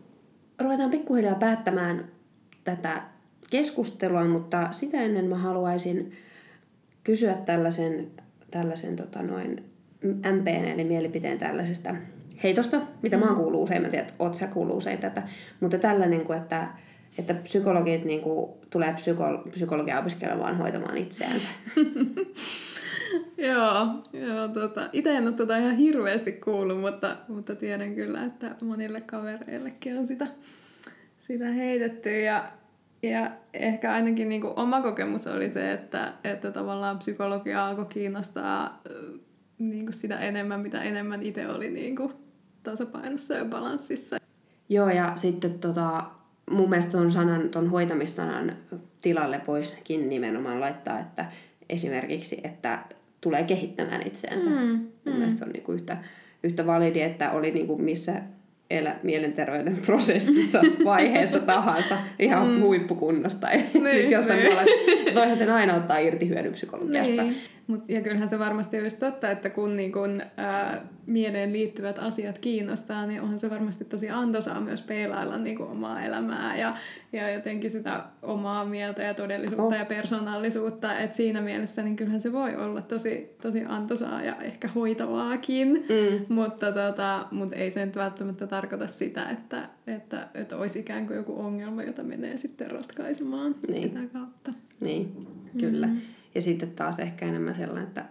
ruvetaan 0.60 0.92
pikkuhiljaa 0.92 1.36
päättämään 1.36 2.06
tätä 2.64 3.02
keskustelua, 3.50 4.26
mutta 4.26 4.68
sitä 4.72 5.02
ennen 5.02 5.26
mä 5.26 5.38
haluaisin 5.38 6.12
kysyä 7.04 7.34
tällaisen, 7.34 8.08
tällaisen 8.52 8.96
tota 8.96 9.22
noin 9.22 9.64
MPN 10.06 10.66
eli 10.66 10.84
mielipiteen 10.84 11.38
tällaisesta 11.38 11.96
heitosta, 12.44 12.82
mitä 13.02 13.18
mm. 13.18 13.24
mä 13.24 13.30
oon 13.30 13.36
kuullut 13.36 13.64
usein, 13.64 13.82
mä 13.82 13.90
tiedän, 13.90 14.08
että 14.08 14.24
oot 14.24 14.36
sä 14.36 14.48
kuullut 14.48 14.78
usein 14.78 14.98
tätä, 14.98 15.24
mutta 15.60 15.78
tällainen, 15.78 16.22
kuin, 16.22 16.38
että, 16.38 16.68
että 17.18 17.34
psykologit 17.34 18.06
niin 18.06 18.22
kuin, 18.22 18.52
tulee 18.70 18.94
psyko, 18.94 19.24
psykologia 19.52 20.00
opiskelemaan 20.00 20.58
hoitamaan 20.58 20.98
itseänsä. 20.98 21.48
joo, 23.38 23.88
joo 24.14 24.48
tota, 24.48 24.90
itse 24.94 25.16
en 25.16 25.28
ole 25.28 25.34
tota 25.34 25.58
ihan 25.58 25.76
hirveästi 25.76 26.32
kuullut, 26.32 26.82
mutta, 26.82 27.18
mutta 27.28 27.56
tiedän 27.56 27.96
kyllä, 27.96 28.24
että 28.24 28.56
monille 28.62 29.02
kavereillekin 29.02 29.98
on 29.98 30.08
sitä, 30.08 30.26
sitä 31.18 31.46
heitetty. 31.46 32.22
Ja, 32.22 32.44
ja 33.04 33.32
ehkä 33.54 33.94
ainakin 33.94 34.30
niin 34.30 34.42
kuin 34.42 34.54
oma 34.56 34.82
kokemus 34.82 35.28
oli 35.28 35.50
se, 35.50 35.72
että, 35.72 36.14
että 36.24 36.52
tavallaan 36.52 37.00
psykologia 37.00 37.68
alkoi 37.68 37.86
kiinnostaa 37.86 38.82
niin 39.60 39.86
kuin 39.86 39.94
sitä 39.94 40.20
enemmän, 40.20 40.60
mitä 40.60 40.84
enemmän 40.84 41.24
itse 41.24 41.48
oli 41.48 41.70
niin 41.70 41.96
kuin 41.96 42.12
tasapainossa 42.64 43.34
ja 43.34 43.46
balanssissa. 43.46 44.18
Joo, 44.70 44.90
ja 44.90 45.12
sitten 45.16 45.60
tota, 45.60 46.04
mun 46.52 46.70
mielestä 46.70 46.92
ton, 46.92 47.12
sanan, 47.12 47.50
ton 47.50 47.70
hoitamissanan 47.70 48.58
tilalle 49.02 49.42
voisikin 49.48 50.10
nimenomaan 50.10 50.60
laittaa, 50.60 51.00
että 51.00 51.26
esimerkiksi, 51.70 52.42
että 52.44 52.80
tulee 53.22 53.44
kehittämään 53.44 54.08
itseänsä. 54.08 54.50
Mm, 54.50 54.56
mm. 54.56 54.90
Mun 55.06 55.16
mielestä 55.16 55.40
se 55.40 55.46
on 55.46 55.52
niinku 55.52 55.72
yhtä, 55.72 55.98
yhtä 56.44 56.66
validi, 56.66 57.02
että 57.02 57.32
oli 57.32 57.52
niinku 57.52 57.78
missä 57.78 58.22
elä 58.70 58.96
mielenterveyden 59.04 59.78
prosessissa 59.86 60.62
vaiheessa 60.86 61.40
tahansa 61.40 61.98
ihan 62.20 62.48
mm. 62.48 62.60
huippukunnosta. 62.60 63.48
Niin, 63.84 64.12
jos 64.12 64.28
niin. 64.30 65.16
voihan 65.16 65.36
sen 65.38 65.50
aina 65.50 65.76
ottaa 65.76 65.98
irti 65.98 66.30
hyödypsykologiasta. 66.30 67.24
Niin. 67.24 67.36
Mut, 67.68 67.90
ja 67.90 68.02
kyllähän 68.02 68.30
se 68.30 68.40
varmasti 68.40 68.80
olisi 68.80 69.00
totta, 69.00 69.32
että 69.32 69.50
kun 69.50 69.76
niin 69.76 69.92
kun, 69.92 70.22
ää, 70.38 70.86
mieleen 71.08 71.54
liittyvät 71.54 72.00
asiat 72.00 72.38
kiinnostaa, 72.40 73.06
niin 73.06 73.22
onhan 73.22 73.40
se 73.40 73.50
varmasti 73.50 73.86
tosi 73.86 74.10
antoisaa 74.10 74.62
myös 74.62 74.82
peilailla 74.82 75.38
niin 75.38 75.58
kuin 75.58 75.70
omaa 75.70 76.04
elämää 76.04 76.58
ja, 76.58 76.78
ja 77.14 77.32
jotenkin 77.32 77.70
sitä 77.70 78.04
omaa 78.22 78.66
mieltä 78.66 79.04
ja 79.04 79.14
todellisuutta 79.14 79.76
oh. 79.76 79.80
ja 79.80 79.86
persoonallisuutta. 79.86 81.00
Et 81.00 81.14
siinä 81.14 81.42
mielessä 81.42 81.84
niin 81.84 81.96
kyllähän 81.96 82.22
se 82.22 82.32
voi 82.32 82.56
olla 82.56 82.82
tosi, 82.82 83.36
tosi 83.42 83.64
antoisaa 83.68 84.24
ja 84.24 84.36
ehkä 84.36 84.68
hoitavaakin, 84.68 85.68
mm. 85.68 86.36
mutta, 86.36 86.72
tota, 86.72 87.28
mutta 87.32 87.56
ei 87.56 87.72
se 87.72 87.86
nyt 87.86 87.96
välttämättä 87.96 88.48
tarkoita 88.48 88.88
sitä, 88.88 89.30
että, 89.30 89.70
että, 89.88 90.28
että 90.34 90.58
olisi 90.58 90.80
ikään 90.80 91.08
kuin 91.08 91.18
joku 91.18 91.40
ongelma, 91.40 91.84
jota 91.84 92.04
menee 92.04 92.38
sitten 92.38 92.72
ratkaisemaan 92.72 93.56
niin. 93.68 93.84
sitä 93.84 94.00
kautta. 94.14 94.54
Niin, 94.80 95.28
kyllä. 95.60 95.88
Mm. 95.88 96.02
Ja 96.36 96.42
sitten 96.42 96.72
taas 96.72 97.00
ehkä 97.00 97.26
enemmän 97.26 97.56
sellainen, 97.56 97.88
että 97.88 98.06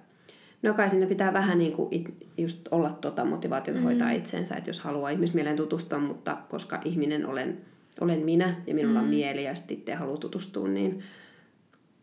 no 0.62 0.74
kai 0.74 0.90
sinne 0.90 1.06
pitää 1.06 1.32
vähän 1.32 1.58
niin 1.58 1.72
kuin 1.72 1.88
it, 1.90 2.26
just 2.38 2.68
olla 2.70 2.90
tota 2.90 3.24
motivaatiota 3.24 3.80
mm. 3.80 3.84
hoitaa 3.84 4.10
itsensä, 4.10 4.56
että 4.56 4.70
jos 4.70 4.80
haluaa 4.80 5.10
ihmismieleen 5.10 5.56
tutustua, 5.56 5.98
mutta 5.98 6.38
koska 6.48 6.80
ihminen 6.84 7.26
olen, 7.26 7.60
olen 8.00 8.20
minä 8.20 8.54
ja 8.66 8.74
minulla 8.74 8.98
mm. 8.98 9.04
on 9.04 9.10
mieli 9.10 9.44
ja 9.44 9.54
sitten 9.54 9.76
itse 9.76 9.94
haluaa 9.94 10.16
tutustua, 10.16 10.68
niin 10.68 11.02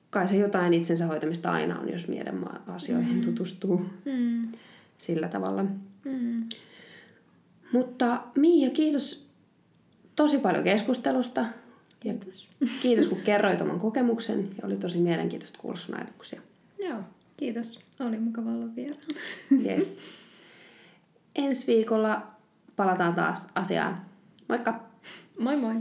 kai 0.10 0.28
se 0.28 0.36
jotain 0.36 0.74
itsensä 0.74 1.06
hoitamista 1.06 1.52
aina 1.52 1.80
on, 1.80 1.92
jos 1.92 2.08
mielen 2.08 2.46
asioihin 2.68 3.16
mm. 3.16 3.22
tutustuu 3.22 3.86
mm. 4.06 4.42
sillä 4.98 5.28
tavalla. 5.28 5.64
Mm. 6.06 6.44
Mutta 7.72 8.22
Miia, 8.36 8.70
kiitos 8.70 9.30
tosi 10.16 10.38
paljon 10.38 10.64
keskustelusta. 10.64 11.46
Kiitos. 12.00 12.48
kiitos, 12.82 13.08
kun 13.08 13.22
kerroit 13.22 13.62
oman 13.62 13.80
kokemuksen 13.80 14.50
ja 14.58 14.68
oli 14.68 14.78
tosi 14.78 14.98
mielenkiintoista 14.98 15.60
kuulla 15.62 15.78
sun 15.80 15.96
ajatuksia. 15.96 16.42
Joo, 16.80 17.00
kiitos. 17.38 17.80
Oli 18.00 18.20
mukava 18.20 18.50
olla 18.50 18.76
vielä. 18.76 18.96
Yes. 19.66 20.00
Ensi 21.36 21.68
viikolla 21.68 22.28
palataan 22.76 23.16
taas 23.16 23.48
asiaan. 23.56 24.06
Moikka! 24.48 24.84
Moi 25.40 25.56
moi! 25.56 25.76